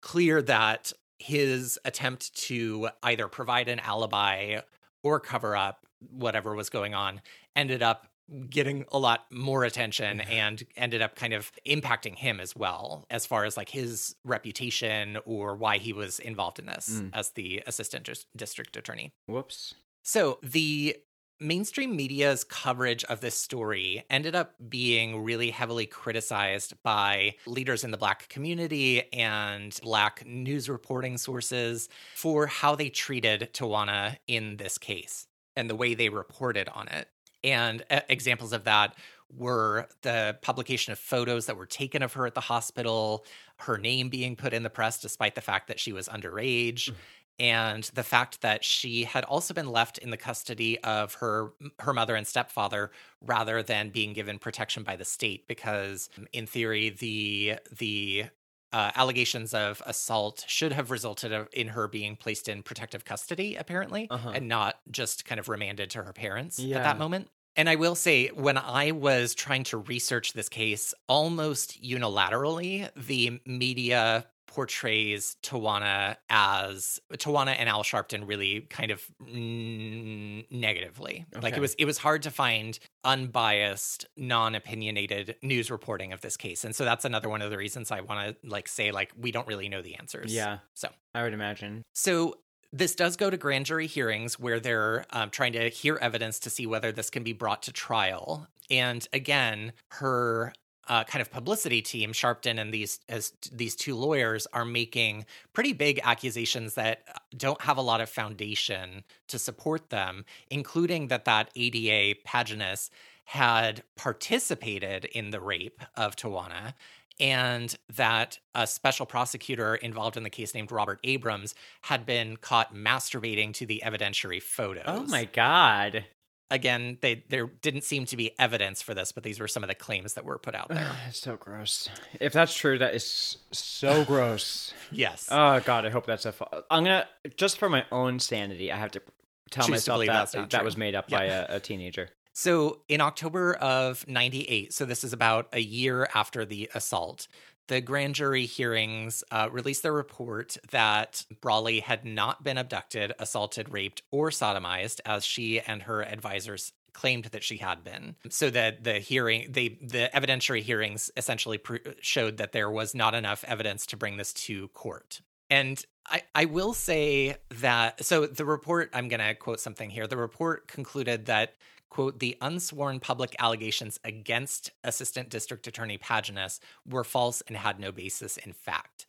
[0.00, 4.60] clear that his attempt to either provide an alibi
[5.02, 7.20] or cover up whatever was going on
[7.56, 8.06] ended up
[8.50, 13.24] getting a lot more attention and ended up kind of impacting him as well as
[13.24, 17.10] far as like his reputation or why he was involved in this Mm.
[17.14, 19.12] as the assistant dis- district attorney.
[19.26, 19.74] Whoops.
[20.02, 20.96] So the
[21.40, 27.92] mainstream media's coverage of this story ended up being really heavily criticized by leaders in
[27.92, 34.78] the black community and black news reporting sources for how they treated Tawana in this
[34.78, 37.08] case and the way they reported on it.
[37.44, 38.94] And uh, examples of that
[39.30, 43.24] were the publication of photos that were taken of her at the hospital,
[43.58, 46.90] her name being put in the press despite the fact that she was underage,
[47.38, 51.92] and the fact that she had also been left in the custody of her her
[51.92, 57.54] mother and stepfather rather than being given protection by the state because in theory the
[57.76, 58.24] the
[58.72, 64.06] uh, allegations of assault should have resulted in her being placed in protective custody apparently
[64.10, 64.30] Uh-huh.
[64.34, 67.96] and not just kind of remanded to her parents at that moment and I will
[67.96, 74.26] say, when I was trying to research this case, almost unilaterally, the media
[74.58, 81.26] portrays Tawana as Tawana and Al Sharpton really kind of mm, negatively.
[81.40, 86.64] Like it was, it was hard to find unbiased, non-opinionated news reporting of this case,
[86.64, 89.30] and so that's another one of the reasons I want to like say like we
[89.30, 90.34] don't really know the answers.
[90.34, 90.58] Yeah.
[90.74, 91.84] So I would imagine.
[91.94, 92.34] so
[92.72, 96.50] this does go to grand jury hearings where they're um, trying to hear evidence to
[96.50, 98.48] see whether this can be brought to trial.
[98.70, 100.52] And again, her
[100.88, 105.72] uh, kind of publicity team, Sharpton and these as these two lawyers are making pretty
[105.72, 111.26] big accusations that uh, don't have a lot of foundation to support them, including that
[111.26, 112.90] that ADA Pagones
[113.24, 116.72] had participated in the rape of Tawana
[117.20, 122.74] and that a special prosecutor involved in the case named Robert Abrams had been caught
[122.74, 124.84] masturbating to the evidentiary photos.
[124.86, 126.04] Oh my god.
[126.50, 129.68] Again, they there didn't seem to be evidence for this, but these were some of
[129.68, 130.90] the claims that were put out there.
[131.08, 131.88] It's so gross.
[132.20, 134.72] If that's true, that is so gross.
[134.90, 135.28] yes.
[135.30, 136.32] Oh god, I hope that's a.
[136.32, 139.02] Fa- I'm gonna just for my own sanity, I have to
[139.50, 140.64] tell Choose myself believe that that true.
[140.64, 141.18] was made up Yeah.
[141.18, 142.08] by a, a teenager.
[142.32, 147.26] So in October of 98, so this is about a year after the assault,
[147.68, 153.72] the grand jury hearings uh, released their report that Brawley had not been abducted, assaulted,
[153.72, 158.16] raped, or sodomized, as she and her advisors claimed that she had been.
[158.28, 163.14] So that the hearing, they the evidentiary hearings essentially pr- showed that there was not
[163.14, 165.20] enough evidence to bring this to court.
[165.50, 170.06] And I, I will say that so the report i'm going to quote something here
[170.06, 171.54] the report concluded that
[171.90, 177.92] quote the unsworn public allegations against assistant district attorney pagones were false and had no
[177.92, 179.06] basis in fact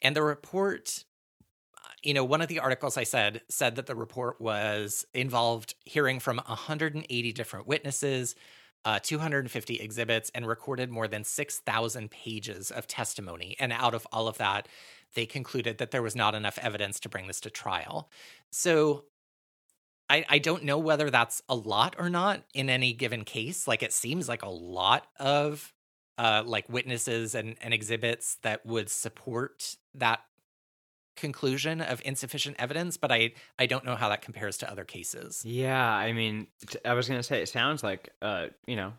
[0.00, 1.04] and the report
[1.76, 5.74] uh, you know one of the articles i said said that the report was involved
[5.84, 8.34] hearing from 180 different witnesses
[8.84, 13.56] uh, 250 exhibits and recorded more than 6,000 pages of testimony.
[13.60, 14.66] And out of all of that,
[15.14, 18.10] they concluded that there was not enough evidence to bring this to trial.
[18.50, 19.04] So
[20.12, 23.66] I, I don't know whether that's a lot or not in any given case.
[23.66, 25.72] Like it seems like a lot of
[26.18, 30.20] uh, like witnesses and, and exhibits that would support that
[31.16, 35.42] conclusion of insufficient evidence, but I I don't know how that compares to other cases.
[35.46, 36.48] Yeah, I mean,
[36.84, 38.92] I was gonna say it sounds like uh, you know,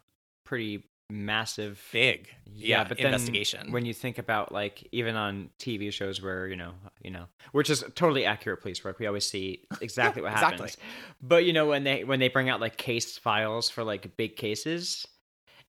[0.45, 3.71] pretty massive Big, yeah, but investigation.
[3.71, 7.69] When you think about like even on TV shows where you know, you know, which
[7.69, 10.61] is totally accurate police work, we always see exactly what happens.
[10.61, 10.83] exactly.
[11.21, 14.35] But you know, when they when they bring out like case files for like big
[14.35, 15.05] cases,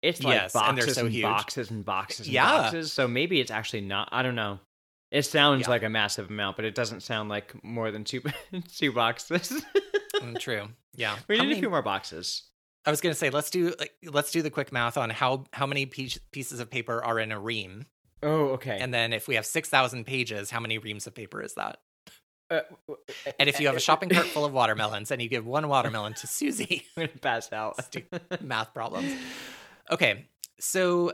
[0.03, 1.23] it's like Yes, and they're boxes so and huge.
[1.23, 2.45] boxes and boxes and Yeah.
[2.63, 2.93] boxes.
[2.93, 4.09] So maybe it's actually not.
[4.13, 4.61] I don't know.
[5.11, 5.71] It sounds Yeah.
[5.71, 8.23] like a massive amount, but it doesn't sound like more than two
[8.77, 9.63] two boxes.
[10.17, 11.17] Mm, True, yeah.
[11.29, 12.43] we need many- a few more boxes.
[12.87, 15.67] I was gonna say let's do like let's do the quick math on how how
[15.67, 17.87] many piece, pieces of paper are in a ream,
[18.23, 18.79] Oh, okay.
[18.81, 21.79] and then if we have six thousand pages, how many reams of paper is that?
[22.51, 22.61] Uh,
[23.41, 26.13] And if you have a shopping cart full of watermelons and you give one watermelon
[26.15, 27.77] to Susie, I'm gonna pass out.
[28.43, 29.13] math problems.
[29.91, 30.27] Okay,
[30.61, 31.13] so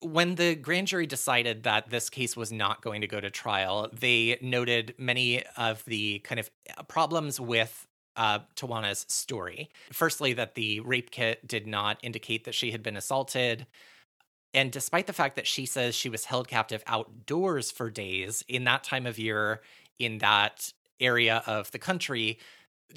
[0.00, 3.88] when the grand jury decided that this case was not going to go to trial,
[3.92, 6.50] they noted many of the kind of
[6.88, 7.86] problems with
[8.16, 9.70] uh, Tawana's story.
[9.92, 13.66] Firstly, that the rape kit did not indicate that she had been assaulted.
[14.54, 18.64] And despite the fact that she says she was held captive outdoors for days in
[18.64, 19.62] that time of year,
[19.98, 22.38] in that area of the country,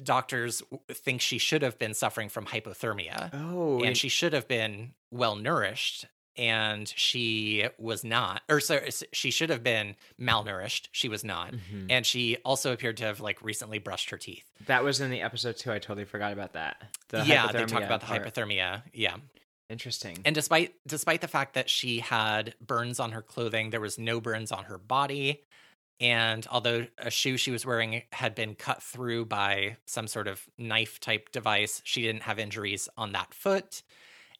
[0.02, 4.92] doctors think she should have been suffering from hypothermia oh, and she should have been
[5.10, 6.06] well nourished
[6.38, 8.80] and she was not or so
[9.12, 11.86] she should have been malnourished she was not Mhm.
[11.90, 15.22] and she also appeared to have like recently brushed her teeth that was in the
[15.22, 15.72] episode too.
[15.72, 16.82] I totally forgot about that.
[17.08, 18.22] The yeah they talk about the part.
[18.24, 19.16] hypothermia yeah
[19.68, 20.18] Interesting.
[20.24, 24.20] and despite despite the fact that she had burns on her clothing there was no
[24.20, 25.42] burns on her body
[25.98, 30.46] and although a shoe she was wearing had been cut through by some sort of
[30.58, 33.82] knife type device she didn't have injuries on that foot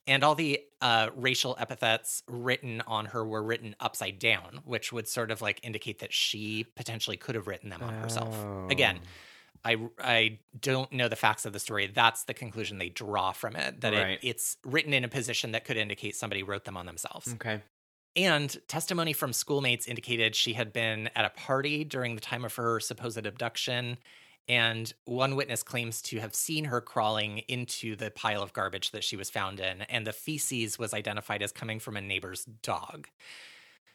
[0.06, 5.08] and all the uh, racial epithets written on her were written upside down which would
[5.08, 8.34] sort of like indicate that she potentially could have written them on herself
[8.70, 9.08] again Oh.
[9.64, 11.88] I I don't know the facts of the story.
[11.88, 13.80] That's the conclusion they draw from it.
[13.80, 14.10] That Right.
[14.10, 17.32] it, it's written in a position that could indicate somebody wrote them on themselves.
[17.34, 17.62] Okay.
[18.14, 22.54] And testimony from schoolmates indicated she had been at a party during the time of
[22.54, 23.98] her supposed abduction.
[24.48, 29.02] And one witness claims to have seen her crawling into the pile of garbage that
[29.02, 33.08] she was found in, and the feces was identified as coming from a neighbor's dog.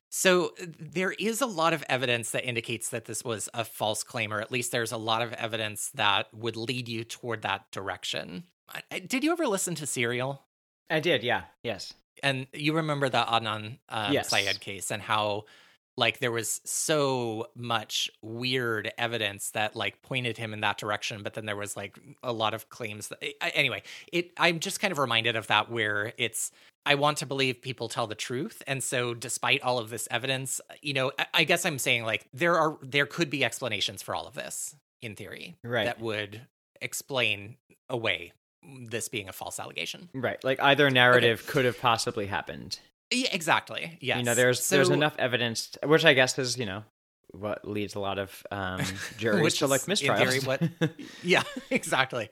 [0.10, 4.34] So there is a lot of evidence that indicates that this was a false claim,
[4.34, 8.43] or at least there's a lot of evidence that would lead you toward that direction.
[9.08, 10.41] Did you ever listen to Serial?
[10.89, 11.24] I did.
[11.24, 11.43] Yeah.
[11.64, 11.93] Yes.
[12.22, 14.28] and you remember the Adnan um, Yes.
[14.30, 15.45] Syed case and how
[15.98, 21.34] like there was so much weird evidence that like pointed him in that direction but
[21.34, 23.22] then there was like a lot of claims that
[23.56, 23.82] anyway
[24.12, 26.52] it i'm just kind of reminded of that where it's
[26.86, 30.62] i want to believe people tell the truth and so despite all of this evidence
[30.82, 34.16] you know i, I guess i'm saying like there are there could be explanations for
[34.16, 35.86] all of this in theory Right.
[35.86, 36.42] that would
[36.82, 37.58] explain
[37.89, 38.32] away
[38.88, 40.42] this being a false allegation Right.
[40.44, 42.80] Like either narrative could have possibly happened.
[43.12, 46.84] Yeah, exactly yes You know, there's there's enough evidence, which I guess is you know
[47.32, 48.82] what leads a lot of um,
[49.18, 50.45] juries to like is, in mistrials.
[50.47, 50.62] what-
[51.24, 52.30] yeah, exactly.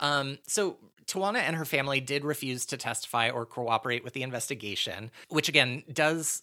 [0.00, 5.10] Um, so Tawana and her family did refuse to testify or cooperate with the investigation,
[5.28, 6.42] which again does.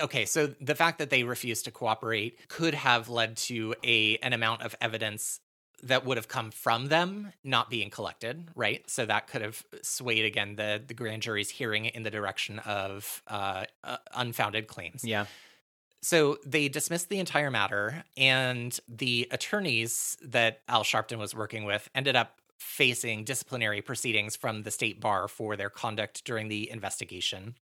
[0.00, 4.32] Okay, so the fact that they refused to cooperate could have led to a an
[4.32, 5.40] amount of evidence
[5.82, 8.88] that would have come from them not being collected, right?
[8.88, 13.22] So that could have swayed again the the grand jury's hearing in the direction of
[13.28, 15.04] uh, uh, unfounded claims.
[15.04, 15.26] yeah.
[16.02, 21.88] So they dismissed the entire matter, and the attorneys that Al Sharpton was working with
[21.94, 27.56] ended up facing disciplinary proceedings from the state bar for their conduct during the investigation.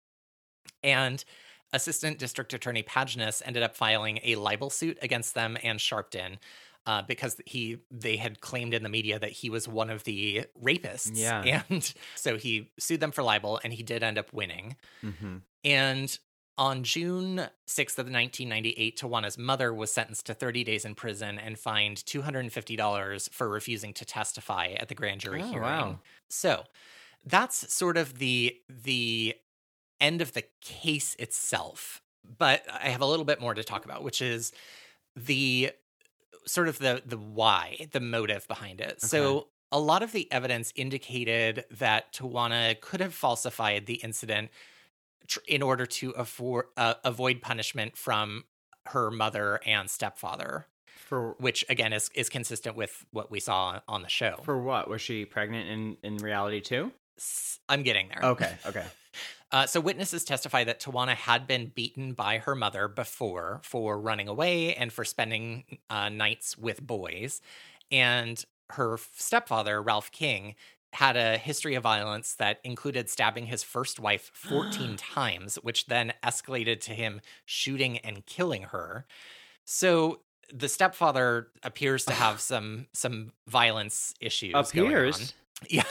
[0.83, 1.25] And
[1.73, 6.39] Assistant District Attorney Pagones ended up filing a libel suit against them and Sharpton.
[6.87, 10.45] Uh, because he they had claimed in the media that he was one of the
[10.63, 11.63] rapists, Yeah.
[11.71, 14.77] and so he sued them for libel, and he did end up winning.
[15.01, 16.19] hmm And
[16.59, 21.59] on June 6th of 1998, Tawana's mother was sentenced to 30 days in prison and
[21.59, 25.63] fined $250 for refusing to testify at the grand jury Oh, hearing.
[25.63, 26.01] wow.
[26.29, 26.65] So
[27.25, 29.35] that's sort of the the
[30.01, 32.03] end of the case itself.
[32.39, 34.53] But I have a little bit more to talk about, which is
[35.17, 35.73] the
[36.47, 39.01] sort of the the why, the motive behind it.
[39.03, 44.51] So a lot of the evidence indicated that Tawana could have falsified the incident
[45.27, 48.45] tr- in order to afford, uh, avoid punishment from
[48.87, 50.67] her mother and stepfather,
[51.09, 54.41] For which again is is consistent with what we saw on the show.
[54.45, 56.93] for what was she pregnant in in reality too?
[57.69, 58.31] I'm getting there.
[58.31, 58.85] Okay, okay.
[59.53, 64.27] Uh, so witnesses testify that Tawana had been beaten by her mother before for running
[64.27, 67.41] away and for spending uh, nights with boys,
[67.89, 70.57] and her stepfather Ralph King
[70.95, 76.13] had a history of violence that included stabbing his first wife 14 times, which then
[76.25, 79.07] escalated to him shooting and killing her.
[79.65, 80.21] So
[80.53, 84.53] the stepfather appears to have some some violence issues.
[84.73, 84.93] going on.
[84.93, 85.35] Appears.
[85.71, 85.85] Yeah.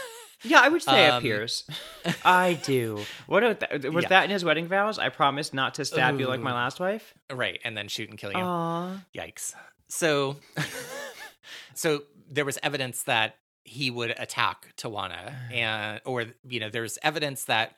[0.43, 1.63] Yeah, I would say Um, appears.
[2.25, 3.01] I do.
[3.27, 4.09] What th- was Yeah.
[4.09, 4.99] that in his wedding vows?
[4.99, 7.13] I promised not to stab you like my last wife.
[7.31, 8.37] Right, and then shoot and kill you.
[8.37, 9.03] Aww.
[9.15, 9.53] Yikes.
[9.87, 10.37] So
[11.73, 17.45] so there was evidence that he would attack Tawana and or you know there's evidence
[17.45, 17.75] that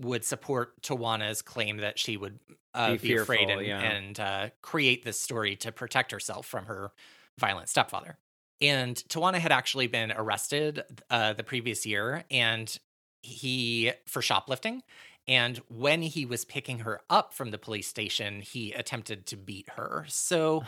[0.00, 2.38] would support Tawana's claim that she would
[2.74, 3.80] uh, Be be, afraid and, yeah.
[3.80, 6.92] and uh, create this story to protect herself from her
[7.38, 8.16] violent stepfather.
[8.60, 12.76] And Tawana had actually been arrested uh, the previous year, and
[13.22, 14.82] he for shoplifting.
[15.28, 19.68] And when he was picking her up from the police station, he attempted to beat
[19.76, 20.06] her.
[20.08, 20.64] So,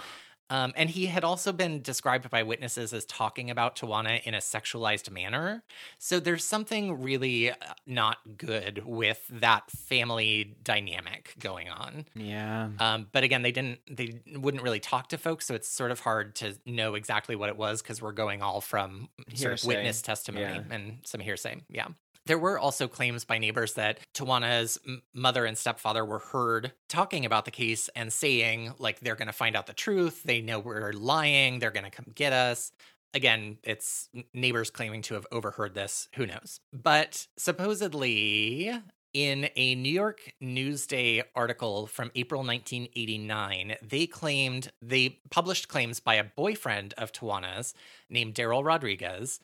[0.50, 4.38] um, and he had also been described by witnesses as talking about Tawana in a
[4.38, 5.62] sexualized manner.
[5.98, 7.54] So there's something really uh,
[7.86, 12.04] not good with that family dynamic going on.
[12.14, 12.68] Yeah.
[12.78, 16.00] Um, but again, they didn't, they wouldn't really talk to folks, so it's sort of
[16.00, 20.02] hard to know exactly what it was because we're going all from sort of witness
[20.02, 20.62] testimony Yeah.
[20.74, 21.62] and some hearsay.
[21.70, 21.88] Yeah.
[22.26, 24.78] There were also claims by neighbors that Tawana's
[25.14, 29.32] mother and stepfather were heard talking about the case and saying, like, they're going to
[29.32, 30.22] find out the truth.
[30.22, 31.58] They know we're lying.
[31.58, 32.72] They're going to come get us.
[33.14, 36.08] Again, it's neighbors claiming to have overheard this.
[36.14, 36.60] Who knows?
[36.72, 38.72] But supposedly,
[39.12, 46.14] in a New York Newsday article from April 1989, they claimed they published claims by
[46.14, 47.74] a boyfriend of Tawana's
[48.08, 49.40] named Daryl Rodriguez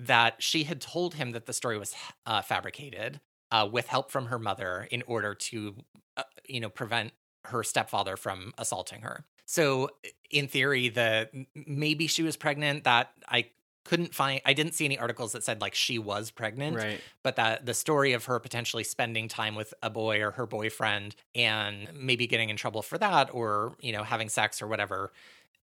[0.00, 1.94] that she had told him that the story was
[2.26, 3.20] uh, fabricated
[3.50, 5.74] uh, with help from her mother in order to,
[6.16, 7.12] uh, you know, prevent
[7.44, 9.24] her stepfather from assaulting her.
[9.46, 9.90] So,
[10.30, 12.84] in theory, the maybe she was pregnant.
[12.84, 13.46] That I
[13.84, 14.42] couldn't find.
[14.44, 17.00] I didn't see any articles that said like she was pregnant Right.
[17.22, 21.16] but that the story of her potentially spending time with a boy or her boyfriend
[21.34, 25.10] and maybe getting in trouble for that or you know having sex or whatever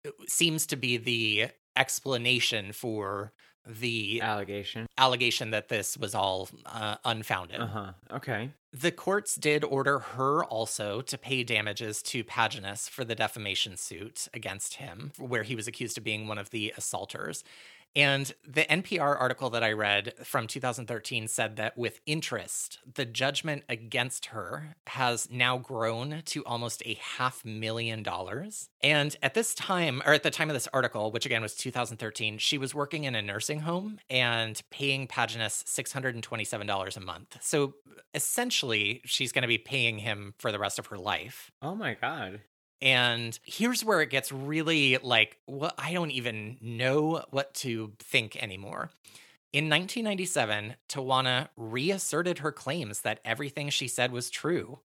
[0.07, 3.32] uh, seems to be the explanation for
[3.68, 4.88] the Allegation.
[4.98, 7.92] allegation that this was all uh, unfounded Uh huh.
[8.14, 8.52] Okay.
[8.72, 14.28] the courts did order her also to pay damages to Pagones for the defamation suit
[14.34, 17.44] against him, where he was accused of being one of the assaulters.
[17.95, 23.63] And the NPR article that I read from 2013 said that with interest, the judgment
[23.69, 28.69] against her has now grown to almost a half million dollars.
[28.81, 32.38] And at this time, or at the time of this article, which again was 2013,
[32.38, 37.38] she was working in a nursing home and paying Pagones $627 a month.
[37.41, 37.76] So
[38.13, 41.51] essentially, she's going to be paying him for the rest of her life.
[41.61, 42.41] Oh my god.
[42.81, 48.41] And here's where it gets really like, what I don't even know what to think
[48.41, 48.91] anymore.
[49.53, 54.80] In 1997, Tawana reasserted her claims that everything she said was true.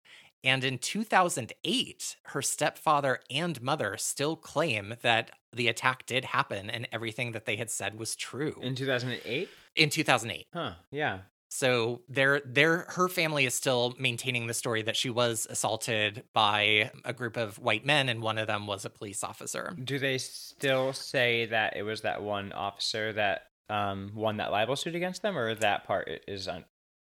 [0.43, 6.87] And in 2008, her stepfather and mother still claim that the attack did happen and
[6.91, 9.49] everything that they had said was true In 2008?
[9.75, 10.47] in 2008.
[10.53, 10.73] Huh.
[10.91, 11.19] Yeah.
[11.49, 16.91] So their their her family is still maintaining the story that she was assaulted by
[17.03, 19.75] a group of white men and one of them was a police officer.
[19.83, 24.75] Do they still say that it was that one officer that um won that libel
[24.75, 26.65] suit against them, or that part is un-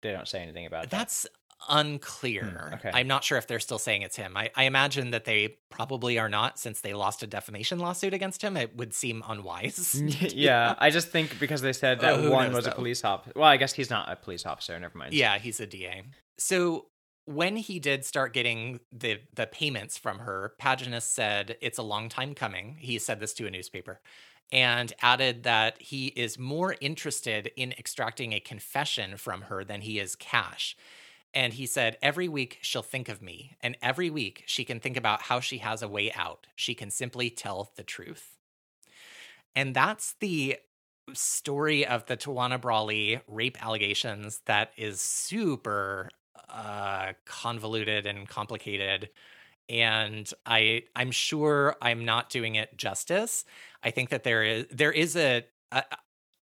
[0.03, 1.25] they don't say anything about that?
[1.69, 2.45] Unclear.
[2.45, 2.91] Hmm, okay.
[2.93, 4.37] I'm not sure if they're still saying it's him.
[4.37, 8.43] I, I imagine that they probably are not since they lost a defamation lawsuit against
[8.43, 8.57] him.
[8.57, 10.01] It would seem unwise.
[10.35, 10.75] yeah.
[10.79, 13.33] I just think because they said that one knows, was a police officer.
[13.35, 14.79] Well, I guess he's not a police officer.
[14.79, 15.15] Never mind.
[15.15, 16.03] Yeah, he's a DA.
[16.39, 16.87] So
[17.25, 22.09] when he did start getting the the payments from her, Pagones said it's a long
[22.09, 22.77] time coming.
[22.79, 24.01] He said this to a newspaper
[24.53, 29.99] and added that he is more interested in extracting a confession from her than he
[29.99, 30.77] is cash.
[31.37, 34.97] And he said, every week she'll think of me, and every week she can think
[34.97, 36.47] about how she has a way out.
[36.57, 38.39] She can simply tell the truth.
[39.55, 40.57] And that's the
[41.13, 46.09] story of the Tawana Brawley rape allegations that is super
[46.49, 49.11] uh, convoluted and complicated.
[49.69, 53.45] And I, I'm sure I'm not doing it justice.
[53.83, 55.83] I think that there is there is a a,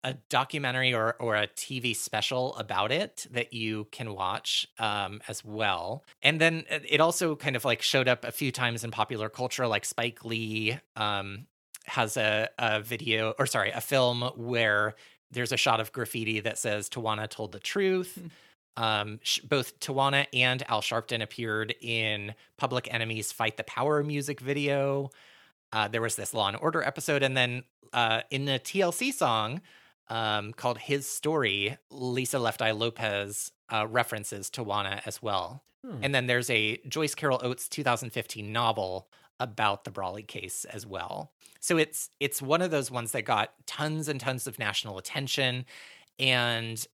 [0.03, 5.43] a documentary or or a TV special about it that you can watch um, as
[5.43, 6.03] well.
[6.21, 9.29] And then it it also kind of like showed up a few times in popular
[9.29, 11.47] culture, like Spike Lee um,
[11.85, 14.95] has a, a video or sorry, a film where
[15.31, 18.21] there's a shot of graffiti that says Tawana told the truth.
[18.75, 24.39] Um, sh- both Tawana and Al Sharpton appeared in Public Enemy's "Fight the Power" music
[24.39, 25.11] video.
[25.71, 27.63] Uh, there was this Law and Order episode, and then
[27.93, 29.61] uh, in the TLC song
[30.09, 35.63] um, called "His Story," Lisa Left Eye Lopez uh, references Tawana as well.
[35.85, 35.99] Hmm.
[36.01, 39.07] And then there's a Joyce Carol Oates 2015 novel
[39.39, 41.31] about the Brawley case as well.
[41.59, 45.65] So it's it's one of those ones that got tons and tons of national attention
[46.19, 46.85] and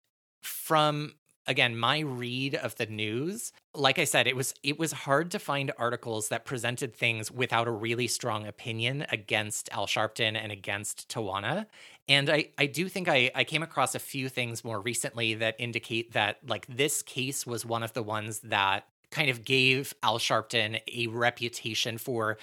[0.42, 1.14] from
[1.48, 5.38] again my read of the news like i said it was it was hard to
[5.38, 11.08] find articles that presented things without a really strong opinion against al sharpton and against
[11.08, 11.66] tawana
[12.06, 15.56] and i i do think i i came across a few things more recently that
[15.58, 20.18] indicate that like this case was one of the ones that kind of gave al
[20.18, 22.36] sharpton a reputation for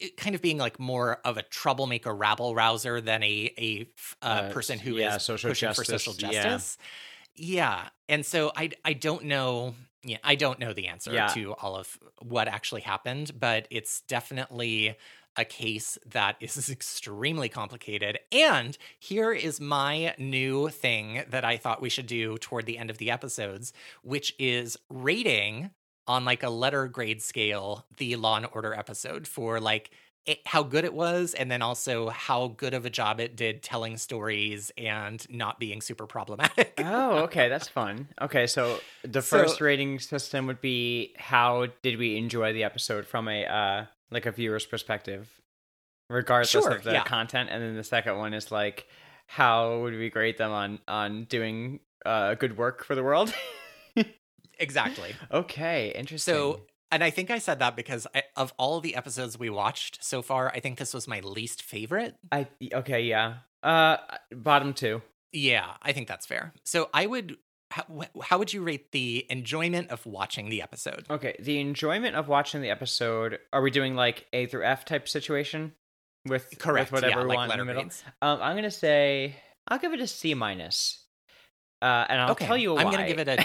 [0.00, 3.88] eh, kind of being like more of a troublemaker rabble rouser than a a
[4.22, 6.86] uh, Uh, person who is yeah, social pushing justice, for social justice yeah.
[7.36, 9.74] And so I I don't know
[10.06, 11.28] yeah, I don't know the answer Yeah.
[11.28, 14.96] to all of what actually happened, but it's definitely
[15.36, 18.18] a case that is extremely complicated.
[18.30, 22.90] And here is my new thing that I thought we should do toward the end
[22.90, 25.70] of the episodes, which is rating
[26.06, 29.90] on like a letter grade scale the Law and Order episode for like
[30.26, 33.62] it, how good it was and then also how good of a job it did
[33.62, 36.74] telling stories and not being super problematic.
[36.78, 38.08] oh, okay, that's fun.
[38.22, 43.06] Okay, so the So- first rating system would be how did we enjoy the episode
[43.06, 45.28] from a uh like a viewer's perspective,
[46.08, 47.04] regardless Sure, of the yeah.
[47.04, 48.86] content, and then the second one is like
[49.26, 53.34] how would we grade them on on doing uh good work for the world?
[54.58, 55.14] exactly.
[55.30, 56.34] okay, interesting.
[56.34, 56.60] So,
[56.94, 60.22] and I think I said that because I, of all the episodes we watched so
[60.22, 62.14] far, I think this was my least favorite.
[62.30, 63.34] I okay, yeah.
[63.62, 63.96] Uh,
[64.32, 65.02] bottom two.
[65.32, 66.52] Yeah, I think that's fair.
[66.64, 67.36] So I would.
[67.70, 67.84] How,
[68.22, 71.06] how would you rate the enjoyment of watching the episode?
[71.10, 73.40] Okay, the enjoyment of watching the episode.
[73.52, 75.72] Are we doing like A through F type situation
[76.26, 76.92] with Correct.
[76.92, 77.90] with whatever yeah, we like want in the middle?
[78.22, 79.34] Um, I'm gonna say
[79.66, 81.04] I'll give it a C minus.
[81.82, 82.82] Uh, and I'll Okay, tell you why.
[82.84, 83.44] I'm gonna give it a-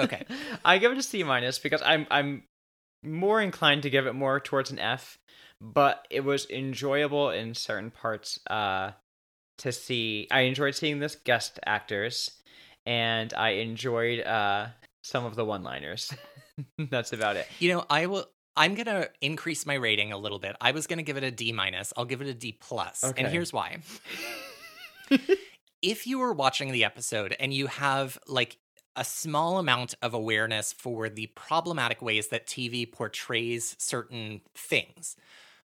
[0.00, 0.24] okay.
[0.64, 2.44] I give it a C minus because I'm I'm
[3.02, 5.18] more inclined to give it more towards an F,
[5.60, 8.38] but it was enjoyable in certain parts.
[8.48, 8.92] Uh,
[9.58, 12.30] to see, I enjoyed seeing this guest actors,
[12.86, 14.68] and I enjoyed uh
[15.04, 16.12] some of the one-liners.
[16.90, 17.46] That's about it.
[17.58, 18.26] You know, I will.
[18.56, 20.56] I'm gonna increase my rating a little bit.
[20.60, 21.92] I was gonna give it a D minus.
[21.96, 23.22] I'll give it a D plus, Okay.
[23.22, 23.78] and here's why.
[25.82, 28.56] if you were watching the episode and you have like
[28.96, 35.16] a small amount of awareness for the problematic ways that TV portrays certain things,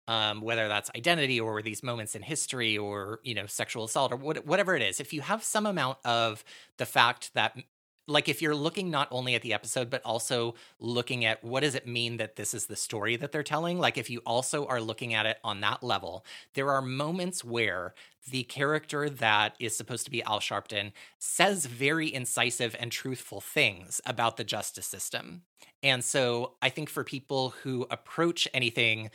[0.08, 4.16] um, whether that's identity or these moments in history or you know sexual assault or
[4.16, 6.44] what, whatever it is, if you have some amount of
[6.78, 7.56] the fact that
[8.08, 11.76] like if you're looking not only at the episode but also looking at what does
[11.76, 14.82] it mean that this is the story that they're telling like if you also are
[14.82, 17.94] looking at it on that level there are moments where
[18.30, 24.00] the character that is supposed to be Al Sharpton says very incisive and truthful things
[24.06, 25.42] about the justice system.
[25.82, 29.10] And so i think for people who approach anything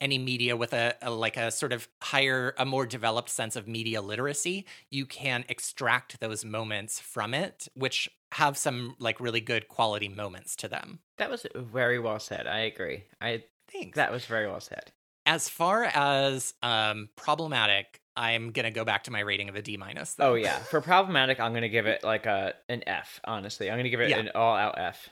[0.00, 3.66] any media with a, a like a sort of higher a more developed sense of
[3.66, 9.68] media literacy you can extract those moments from it which have some like really good
[9.68, 12.46] quality moments to them That was very well said.
[12.46, 13.04] I agree.
[13.20, 14.92] I think that was very well said.
[15.26, 19.76] as far as um problematic i'm gonna go back to my rating of a d
[19.76, 20.32] minus though.
[20.32, 23.20] Oh yeah, for problematic, I'm gonna give it like a an F.
[23.24, 24.18] Honestly, I'm gonna give it Yeah.
[24.18, 25.08] an all out F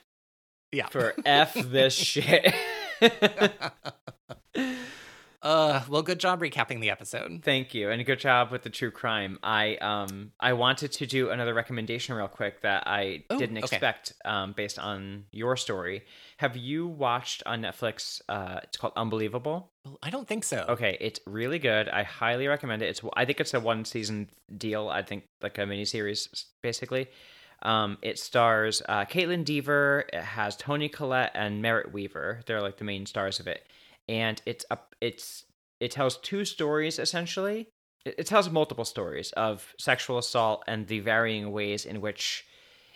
[0.73, 2.53] yeah for F this shit.
[5.43, 8.91] uh well good job recapping the episode Thank you, and good job with the true
[8.91, 9.39] crime.
[9.43, 13.65] I um I wanted to do another recommendation real quick that I Oh, didn't okay.
[13.65, 16.05] expect um based on your story.
[16.39, 18.21] Have you watched on Netflix?
[18.29, 19.71] Uh, it's called Unbelievable.
[19.85, 21.89] Well, i don't think so Okay, it's really good.
[21.89, 22.87] I highly recommend it.
[22.87, 24.89] It's I think it's a one season deal.
[24.89, 26.29] I think like a mini series
[26.63, 27.09] basically.
[27.63, 30.05] Um, it stars uh, Kaitlyn Dever.
[30.13, 32.41] It has Toni Collette and Merritt Wever.
[32.47, 33.67] They're like the main stars of it,
[34.09, 34.95] and it's up.
[35.01, 35.45] It's
[35.81, 37.69] it tells two stories essentially.
[38.05, 42.45] It, it tells multiple stories of sexual assault and the varying ways in which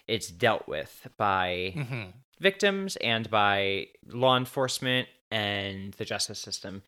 [0.06, 2.04] it's dealt with by hmm
[2.40, 6.82] victims and by law enforcement and the justice system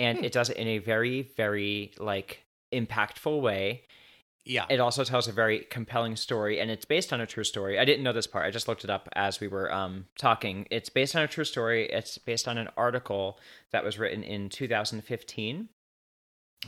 [0.00, 0.24] and Hmm.
[0.24, 2.42] it does it in a very very like
[2.72, 3.82] impactful way
[4.46, 7.78] yeah it also tells a very compelling story and it's based on a true story
[7.78, 10.66] i didn't know this part i just looked it up as we were um talking
[10.70, 13.38] it's based on a true story it's based on an article
[13.72, 15.68] that was written in 2015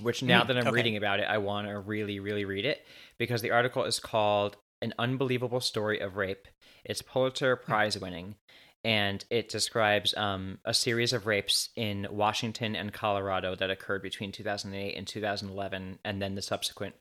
[0.02, 0.70] which now Mm, that I'm okay.
[0.76, 2.86] reading about it, I want to really, really read it
[3.18, 6.46] because the article is called An Unbelievable Story of Rape.
[6.84, 7.70] It's Pulitzer Hmm.
[7.70, 8.36] Prize winning,
[8.84, 14.30] and it describes um, a series of rapes in Washington and Colorado that occurred between
[14.30, 16.94] 2008 and 2011, and then the subsequent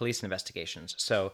[0.00, 0.94] police investigations.
[0.96, 1.32] So,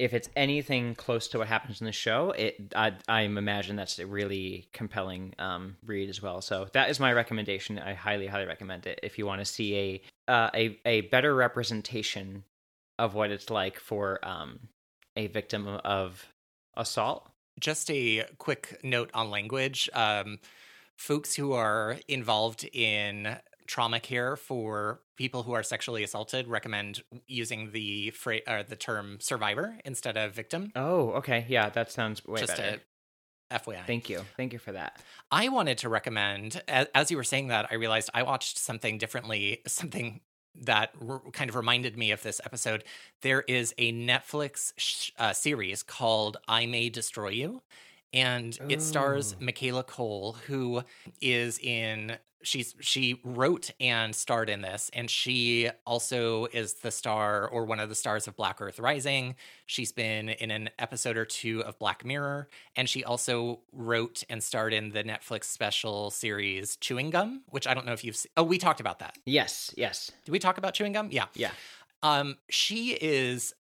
[0.00, 4.00] if it's anything close to what happens in the show, it I, I imagine that's
[4.00, 6.40] a really compelling um, read as well.
[6.40, 7.78] So that is my recommendation.
[7.78, 11.32] I highly, highly recommend it if you want to see a uh, a a better
[11.34, 12.42] representation
[12.98, 14.58] of what it's like for um,
[15.16, 16.26] a victim of
[16.76, 17.30] assault.
[17.60, 19.88] Just a quick note on language.
[19.92, 20.38] Um,
[20.96, 23.36] folks who are involved in
[23.70, 29.18] trauma care for people who are sexually assaulted recommend using the fra- uh, the term
[29.20, 30.72] survivor instead of victim.
[30.74, 32.80] Oh, okay, yeah, that sounds way just better.
[33.50, 33.86] a FYI.
[33.86, 35.00] Thank you, thank you for that.
[35.30, 38.98] I wanted to recommend, as, as you were saying that, I realized I watched something
[38.98, 40.20] differently, something
[40.62, 42.82] that r- kind of reminded me of this episode.
[43.22, 47.62] There is a Netflix sh- uh, series called I May Destroy You,
[48.12, 49.44] and it stars Ooh.
[49.44, 50.82] Michaela Coel, who
[51.20, 52.18] is in.
[52.42, 57.80] She's she wrote and starred in this, and she also is the star or one
[57.80, 59.36] of the stars of Black Earth Rising.
[59.66, 64.42] She's been in an episode or two of Black Mirror, and she also wrote and
[64.42, 68.32] starred in the Netflix special series Chewing Gum, which I don't know if you've seen.
[68.36, 69.16] Oh, we talked about that.
[69.26, 71.08] Yes, yes, Did we talk about Chewing Gum?
[71.10, 71.26] Yeah.
[71.34, 71.50] yeah.
[72.02, 73.54] Um, she is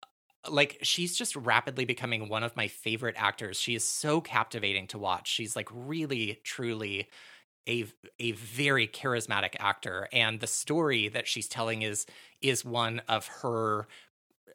[0.48, 3.58] like she's just rapidly becoming one of my favorite actors.
[3.58, 5.28] She is so captivating to watch.
[5.28, 7.08] She's like really, truly
[7.68, 7.86] a
[8.18, 12.06] a very charismatic actor, and the story that she's telling is
[12.40, 13.86] is one of her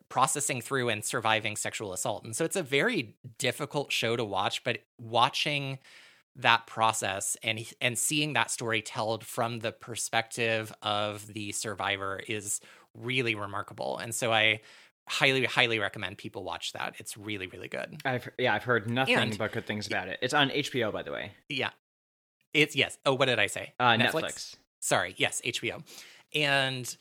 [0.10, 2.24] processing through and surviving sexual assault.
[2.24, 5.80] And so it's a very difficult show to watch, but watching
[6.36, 12.60] that process and and seeing that story told from the perspective of the survivor is
[12.96, 13.98] really remarkable.
[13.98, 14.62] And so I
[15.08, 16.96] highly highly recommend people watch that.
[16.98, 18.02] It's really really good.
[18.06, 20.20] I've yeah, I've heard nothing And- but good things about it.
[20.22, 21.32] It's on HBO, by the way.
[21.50, 21.72] Yeah.
[22.54, 22.98] It's yes.
[23.06, 23.74] Oh, what did I say?
[23.80, 24.56] Uh, Netflix.
[24.80, 25.16] Sorry.
[25.18, 25.84] Yes, HBO.
[26.36, 26.96] And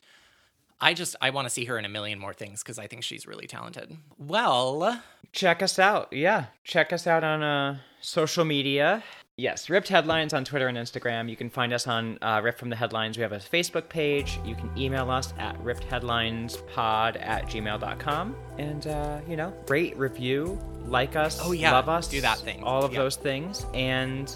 [0.81, 3.03] I just I want to see her in a million more things because I think
[3.03, 3.95] she's really talented.
[4.17, 5.01] Well,
[5.31, 6.13] Check us out.
[6.13, 9.03] Yeah, check us out on uh, social media.
[9.35, 11.27] Yes, Ripped Headlines on Twitter and Instagram.
[11.27, 13.17] You can find us on uh, Rip from the Headlines.
[13.17, 14.39] We have a Facebook page.
[14.45, 18.35] You can email us at rippedheadlinespod at gmail.com.
[18.59, 22.07] And, uh, you know, rate, review, like us, Oh, yeah, love us.
[22.07, 22.61] do that thing.
[22.63, 22.99] All of Yeah.
[22.99, 23.65] those things.
[23.73, 24.33] And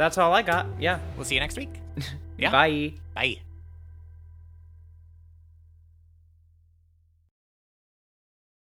[0.00, 0.66] that's all I got.
[0.80, 0.98] Yeah.
[1.16, 1.74] we'll see you next week.
[2.38, 2.52] Yeah.
[2.52, 2.94] Bye.
[3.14, 3.49] Bye.